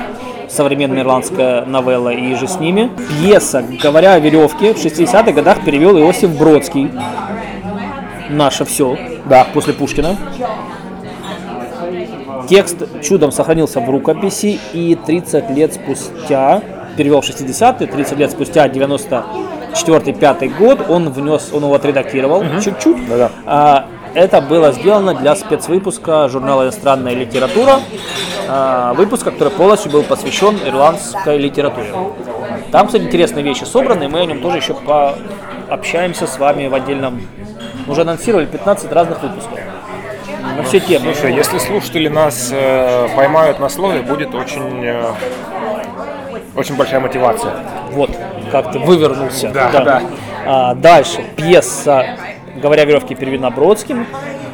[0.49, 2.91] Современная ирландская новелла и же с ними.
[3.09, 6.91] Пьеса «Говоря о веревке» в 60-х годах перевел Иосиф Бродский.
[8.29, 10.17] Наше все, да, после Пушкина.
[12.49, 16.61] Текст чудом сохранился в рукописи, и 30 лет спустя,
[16.97, 18.69] перевел в 60-е, 30 лет спустя,
[19.73, 23.09] 94-5 год, он внес, он его отредактировал чуть-чуть.
[23.09, 23.31] Да-да.
[23.47, 27.81] А, это было сделано для спецвыпуска журнала «Иностранная литература»,
[28.49, 31.93] а, выпуска, который полностью был посвящен ирландской литературе.
[32.71, 36.75] Там, кстати, интересные вещи собраны, и мы о нем тоже еще пообщаемся с вами в
[36.75, 37.23] отдельном...
[37.87, 39.59] Мы Уже анонсировали 15 разных выпусков.
[40.57, 41.15] На все темы.
[41.15, 45.13] Слушай, если слушатели нас э, поймают на слове, будет очень, э,
[46.55, 47.55] очень большая мотивация.
[47.93, 48.11] Вот,
[48.53, 49.49] как ты вывернулся.
[49.49, 50.03] Да, да.
[50.47, 51.25] А, дальше.
[51.37, 52.05] Пьеса
[52.57, 54.07] «Говоря о веревке» переведена Бродским.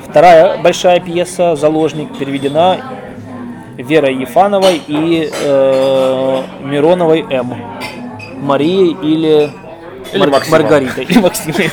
[0.09, 2.79] Вторая большая пьеса «Заложник» переведена
[3.77, 7.55] Верой Ефановой и э, Мироновой М.
[8.41, 9.51] Марией или,
[10.13, 10.61] Или Максимом.
[10.63, 11.05] Маргаритой.
[11.05, 11.71] Или Максимой.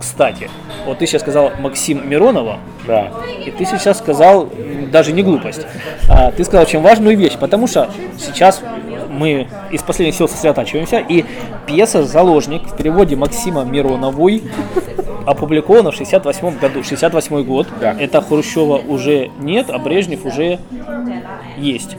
[0.00, 0.50] Кстати,
[0.86, 3.10] вот ты сейчас сказал Максим Миронова, Да.
[3.44, 4.48] и ты сейчас сказал
[4.92, 5.66] даже не глупость.
[6.10, 7.88] а, ты сказал очень важную вещь, потому что
[8.18, 8.60] сейчас
[9.14, 11.24] мы из последних сил сосредотачиваемся, и
[11.66, 14.42] пьеса «Заложник» в переводе Максима Мироновой
[15.26, 16.82] опубликована в 68 году.
[16.82, 17.66] 68 год.
[17.80, 17.94] Да.
[17.98, 20.58] Это Хрущева уже нет, а Брежнев уже
[21.56, 21.96] есть.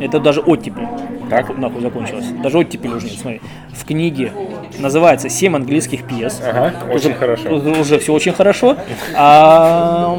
[0.00, 0.86] Это даже оттепель.
[1.30, 1.56] Так.
[1.56, 2.26] Нахуй закончилась.
[2.42, 3.40] Даже оттепель уже нет, смотри.
[3.72, 4.32] В книге
[4.78, 6.42] называется «Семь английских пьес».
[6.46, 7.48] Ага, очень Уже- хорошо.
[7.54, 8.76] уже- все очень хорошо.
[9.16, 10.18] А,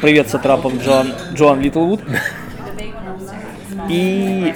[0.00, 2.00] привет, Сатрапов Джоан, Джоан Литлвуд.
[3.88, 4.54] И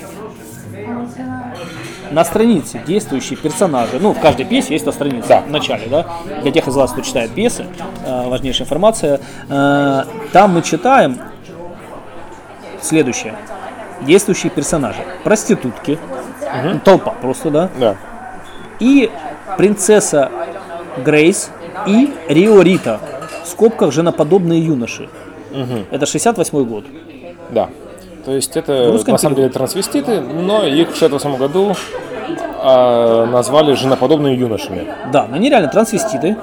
[2.12, 5.40] на странице действующие персонажи, ну, в каждой пьесе есть на странице, Да.
[5.40, 6.06] в начале, да,
[6.42, 7.66] для тех из вас, кто читает пьесы,
[8.04, 11.18] э, важнейшая информация, Э, там мы читаем
[12.80, 13.34] следующее.
[14.02, 14.98] Действующие персонажи.
[15.24, 15.98] Проститутки,
[16.64, 17.96] ну, толпа просто, да, Да.
[18.80, 19.10] и
[19.56, 20.30] принцесса
[21.04, 21.50] Грейс
[21.86, 23.00] и Рио Рита.
[23.44, 25.08] В скобках женоподобные юноши.
[25.90, 26.84] Это 68 год.
[27.50, 27.68] Да.
[28.24, 31.74] То есть это на самом деле трансвеститы, но их в 68 году
[32.60, 34.86] а, назвали женоподобными юношами.
[35.12, 36.36] Да, но они реально трансвеститы.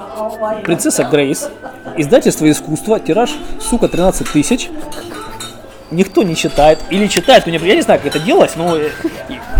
[0.64, 1.50] Принцесса Грейс.
[1.96, 3.00] Издательство искусства.
[3.00, 4.68] Тираж, сука, 13 тысяч.
[5.90, 6.78] Никто не читает.
[6.90, 8.90] Или читает, не- я не знаю, как это делать, но э,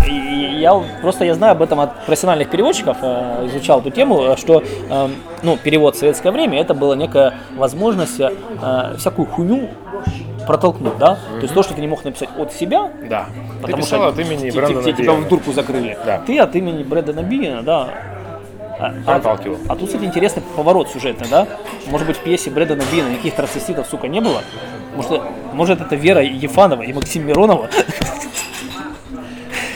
[0.07, 4.63] я просто я знаю об этом от профессиональных переводчиков, э, изучал эту тему, э, что
[4.89, 5.07] э,
[5.43, 8.29] ну, перевод в советское время это была некая возможность э,
[8.97, 9.69] всякую хуйню
[10.51, 11.15] протолкнуть, да?
[11.15, 13.27] То есть то, что ты не мог написать от себя, Да.
[13.61, 15.97] Потому Ты писал что от имени те- Брэндона те тебя в дурку закрыли.
[16.05, 16.19] Да.
[16.25, 17.89] Ты от имени Брэндона Биена, да.
[18.79, 19.57] А, а- Проталкивал.
[19.69, 21.47] а тут, кстати, интересный поворот сюжетный, да?
[21.87, 24.41] Может быть, в пьесе Брэндона Биена никаких трансвеститов, сука, не было?
[24.95, 25.21] Может,
[25.53, 27.69] может это Вера Ефанова и Максим Миронова?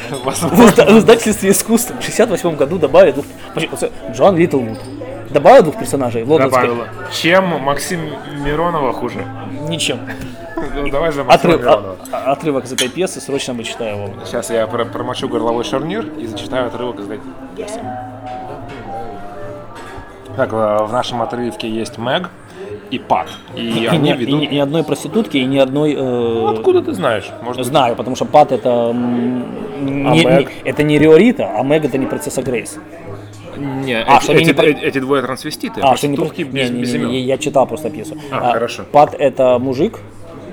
[0.10, 0.28] В
[0.66, 3.16] изда- в издательстве искусств в 68 году добавили
[4.12, 4.78] Джон Литлвуд
[5.30, 6.64] добавил двух персонажей лондонской?
[6.68, 6.88] Добавила.
[7.12, 8.00] Чем Максим
[8.44, 9.26] Миронова хуже?
[9.68, 10.00] Ничем.
[10.76, 14.14] Ну, давай за Отрыв- а- а- отрывок из этой пьесы срочно вычитаю его.
[14.26, 17.20] Сейчас я про- промочу горловой шарнир и зачитаю отрывок из этой
[17.56, 17.80] пьесы.
[20.36, 22.30] Так, э, в нашем отрывке есть Мэг
[22.92, 23.28] и Пат.
[23.56, 24.42] И И, они ни, и ведут...
[24.42, 25.94] ни- ни одной проститутки, и ни одной...
[25.94, 27.30] э, Откуда ты знаешь?
[27.42, 29.46] Может быть, Знаю, потому что Пат это м,
[29.86, 30.50] не, Мэг?
[30.50, 32.78] не- это не Риорита, а Мэг это не принцесса Грейс.
[33.58, 36.76] Не, А, эти, они не эти- эти двое трансвеститы, А, что не просто- без, не,
[36.78, 38.16] не, без не, не, я читал просто пьесу.
[38.32, 38.84] А, хорошо.
[38.92, 40.00] Пат это мужик,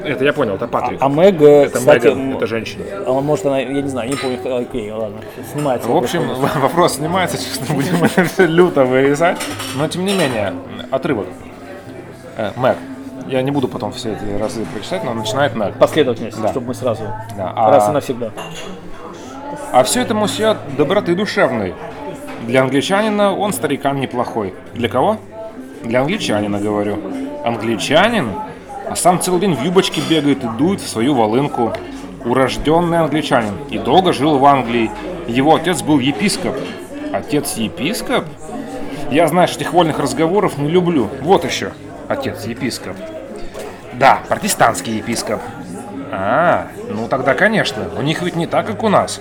[0.05, 0.99] Это я понял, это Патрик.
[1.01, 2.85] а Мэг, э, это кстати, Меган, м, это женщина.
[3.07, 5.19] а может она, я не знаю, не помню, окей, ладно,
[5.53, 5.89] снимается.
[5.89, 6.51] В общем, вопрос.
[6.63, 9.39] вопрос снимается, честно, будем это люто вырезать.
[9.77, 10.55] Но тем не менее,
[10.91, 11.27] отрывок.
[12.37, 12.77] Э, Мэг.
[13.29, 15.79] Я не буду потом все эти разы прочитать, но начинает Мэг.
[15.79, 16.49] последовательность, Да.
[16.49, 17.03] чтобы мы сразу
[17.37, 18.33] Да, а- раз и навсегда.
[19.71, 21.75] А все это мусье доброты душевной.
[22.47, 24.53] Для англичанина он старикан неплохой.
[24.75, 25.19] Для кого?
[25.83, 26.99] Для англичанина, говорю.
[27.45, 28.31] Англичанин?
[28.89, 31.73] А сам целый день в юбочке бегает и дует в свою волынку.
[32.25, 33.55] Урожденный англичанин.
[33.71, 34.91] И долго жил в Англии.
[35.29, 36.57] Его отец был епископ.
[37.13, 38.25] Отец епископ?
[39.11, 41.09] Я, знаешь, этих вольных разговоров не люблю.
[41.23, 41.73] Вот еще.
[42.09, 42.97] Отец епископ.
[43.95, 45.41] Да, протестантский епископ.
[46.11, 47.89] А, ну тогда, конечно.
[47.97, 49.21] У них ведь не так, как у нас.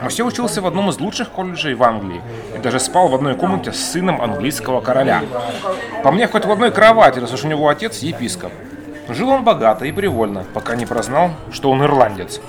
[0.00, 2.20] Мосье учился в одном из лучших колледжей в Англии
[2.54, 5.22] и даже спал в одной комнате с сыном английского короля.
[6.02, 8.52] По мне, хоть в одной кровати, раз уж у него отец епископ.
[9.08, 12.40] Жил он богато и привольно, пока не прознал, что он ирландец.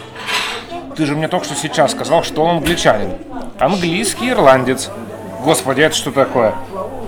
[0.95, 3.11] Ты же мне только что сейчас сказал, что он англичанин.
[3.59, 4.89] Английский ирландец.
[5.43, 6.53] Господи, это что такое?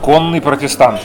[0.02, 1.02] Конный протестант.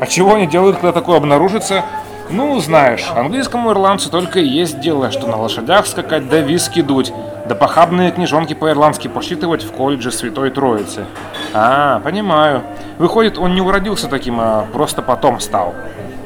[0.00, 1.84] А чего они делают, когда такое обнаружится?
[2.30, 7.12] Ну, знаешь, английскому ирландцу только и есть дело, что на лошадях скакать да виски дуть,
[7.50, 11.04] да похабные книжонки по-ирландски посчитывать в колледже Святой Троицы.
[11.52, 12.62] А, понимаю.
[12.96, 15.74] Выходит, он не уродился таким, а просто потом стал.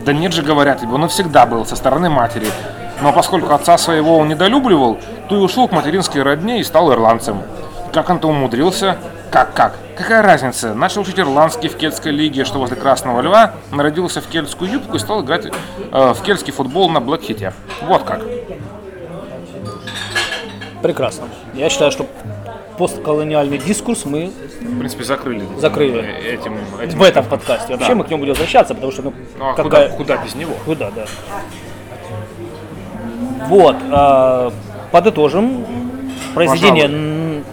[0.05, 2.49] Да нет же, говорят, ибо он и был со стороны матери.
[3.01, 4.99] Но поскольку отца своего он недолюбливал,
[5.31, 7.41] то и ушел к материнской родне и стал ирландцем.
[7.91, 8.99] Как он-то умудрился?
[9.31, 9.77] Как-как?
[9.97, 10.75] Какая разница?
[10.75, 14.99] Начал учить ирландский в кельтской лиге, что возле Красного Льва, народился в кельтскую юбку и
[14.99, 17.55] стал играть э, в кельтский футбол на Блэкхите.
[17.81, 18.21] Вот как.
[20.85, 21.29] Прекрасно.
[21.55, 22.05] Я считаю, что
[22.77, 24.31] постколониальный дискурс мы
[24.61, 25.43] В принципе, закрыли.
[25.59, 25.99] Закрыли.
[26.03, 26.99] э, Этим, этим.
[26.99, 27.73] в этом подкасте.
[27.73, 27.95] Вообще Да.
[27.95, 30.53] мы к нему будем возвращаться, потому что ну, Ну, а какая- куда, куда без него?
[30.67, 31.07] Куда, да.
[33.49, 34.53] Вот, а,
[34.93, 35.65] подытожим.
[36.35, 37.45] Произведения м,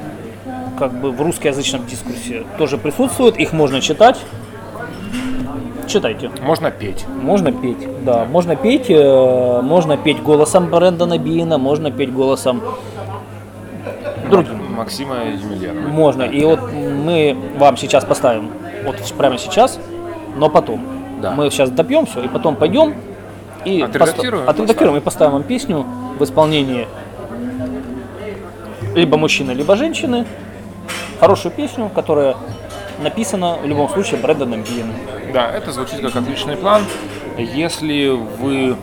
[0.78, 4.18] как бы в русскоязычном дискурсе тоже присутствуют, их можно читать.
[5.88, 6.30] Читайте.
[6.42, 7.06] Можно петь.
[7.22, 12.62] Можно петь, да, можно петь, э, можно петь голосом Брэндона Бина, можно петь голосом
[14.32, 14.74] другим.
[14.76, 15.88] Максима Емельянова.
[15.88, 16.24] Можно.
[16.24, 18.52] И вот мы вам сейчас поставим,
[18.86, 19.80] вот прямо сейчас,
[20.36, 20.86] но потом.
[21.22, 21.32] Да.
[21.32, 22.96] Мы сейчас допьем все, и потом пойдем
[23.64, 25.86] и Отредактируем, поста- отредактируем и поставим вам песню
[26.18, 26.88] в исполнении
[28.96, 30.26] либо мужчины, либо женщины.
[31.20, 32.36] Хорошую песню, которая
[33.04, 34.96] написана в любом случае Брэндоном Биеном.
[35.34, 36.82] Да, это звучит как отличный план.
[37.38, 38.76] Если вы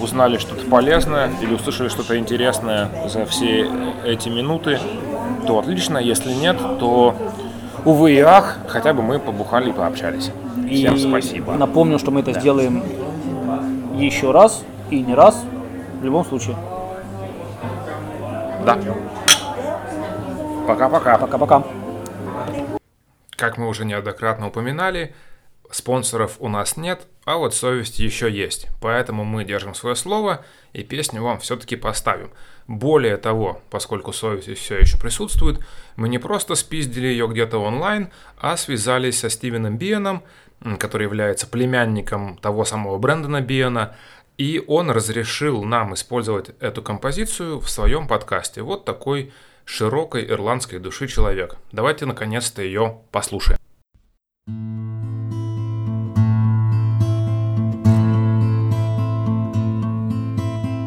[0.00, 3.68] узнали что-то полезное или услышали что-то интересное за все
[4.04, 4.78] эти минуты,
[5.46, 5.98] то отлично.
[5.98, 7.14] Если нет, то,
[7.84, 10.30] увы и ах, хотя бы мы побухали и пообщались.
[10.70, 11.54] Всем и спасибо.
[11.54, 12.82] напомню, что мы это сделаем
[13.94, 15.42] еще раз и не раз
[16.00, 16.56] в любом случае.
[18.64, 18.78] Да.
[20.66, 21.18] Пока-пока.
[21.18, 21.62] Пока-пока.
[23.36, 25.14] Как мы уже неоднократно упоминали,
[25.74, 28.68] спонсоров у нас нет, а вот совесть еще есть.
[28.80, 32.30] Поэтому мы держим свое слово и песню вам все-таки поставим.
[32.68, 35.58] Более того, поскольку совесть все еще присутствует,
[35.96, 40.22] мы не просто спиздили ее где-то онлайн, а связались со Стивеном Биеном,
[40.78, 43.96] который является племянником того самого Брэндона Биена,
[44.38, 48.62] и он разрешил нам использовать эту композицию в своем подкасте.
[48.62, 49.32] Вот такой
[49.64, 51.56] широкой ирландской души человек.
[51.72, 53.58] Давайте наконец-то ее послушаем.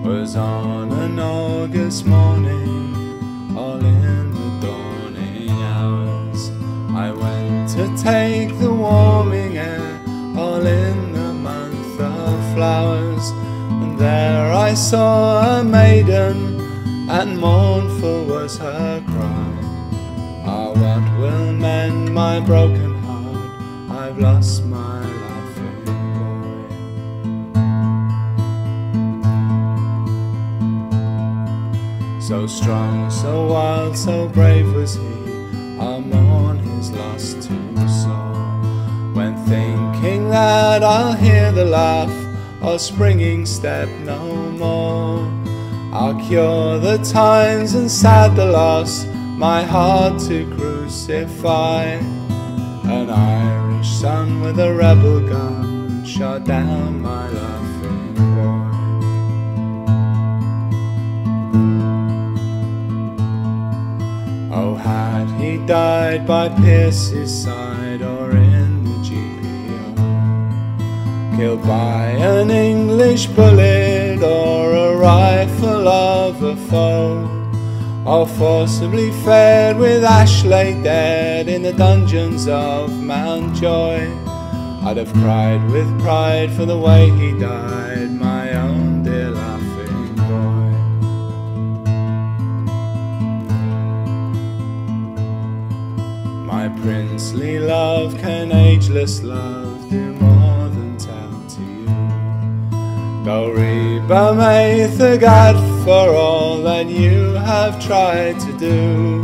[0.08, 2.96] Was on an August morning,
[3.58, 6.50] all in the dawning hours.
[7.06, 10.02] I went to take the warming air,
[10.38, 13.26] all in the month of flowers.
[13.82, 16.38] And there I saw a maiden,
[17.10, 19.52] and mournful was her cry.
[20.46, 22.87] Ah, what will mend my broken
[32.48, 35.28] strong, so wild, so brave was he.
[35.80, 38.36] I'll mourn his loss to soul.
[39.14, 42.14] When thinking that I'll hear the laugh
[42.62, 44.20] or springing step no
[44.64, 45.20] more,
[45.94, 49.06] I'll cure the times and sad the loss,
[49.38, 51.84] my heart to crucify.
[52.84, 57.57] An Irish son with a rebel gun shot down my laughing
[64.60, 69.86] Oh, had he died by Pierce's side or in the GPO?
[71.38, 77.30] Killed by an English bullet or a rifle of a foe?
[78.04, 84.10] Or forcibly fed with Ashley dead in the dungeons of Mountjoy?
[84.88, 87.97] I'd have cried with pride for the way he died,
[97.38, 101.86] princely love, can ageless love do more than tell to you?
[103.26, 105.56] Go Reba Maitha God
[105.86, 109.22] for all that you have tried to do,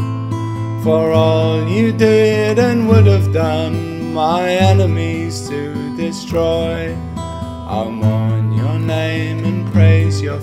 [0.84, 6.96] for all you did and would have done, my enemies to destroy.
[7.18, 10.40] I'll mourn your name and praise your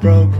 [0.00, 0.37] broke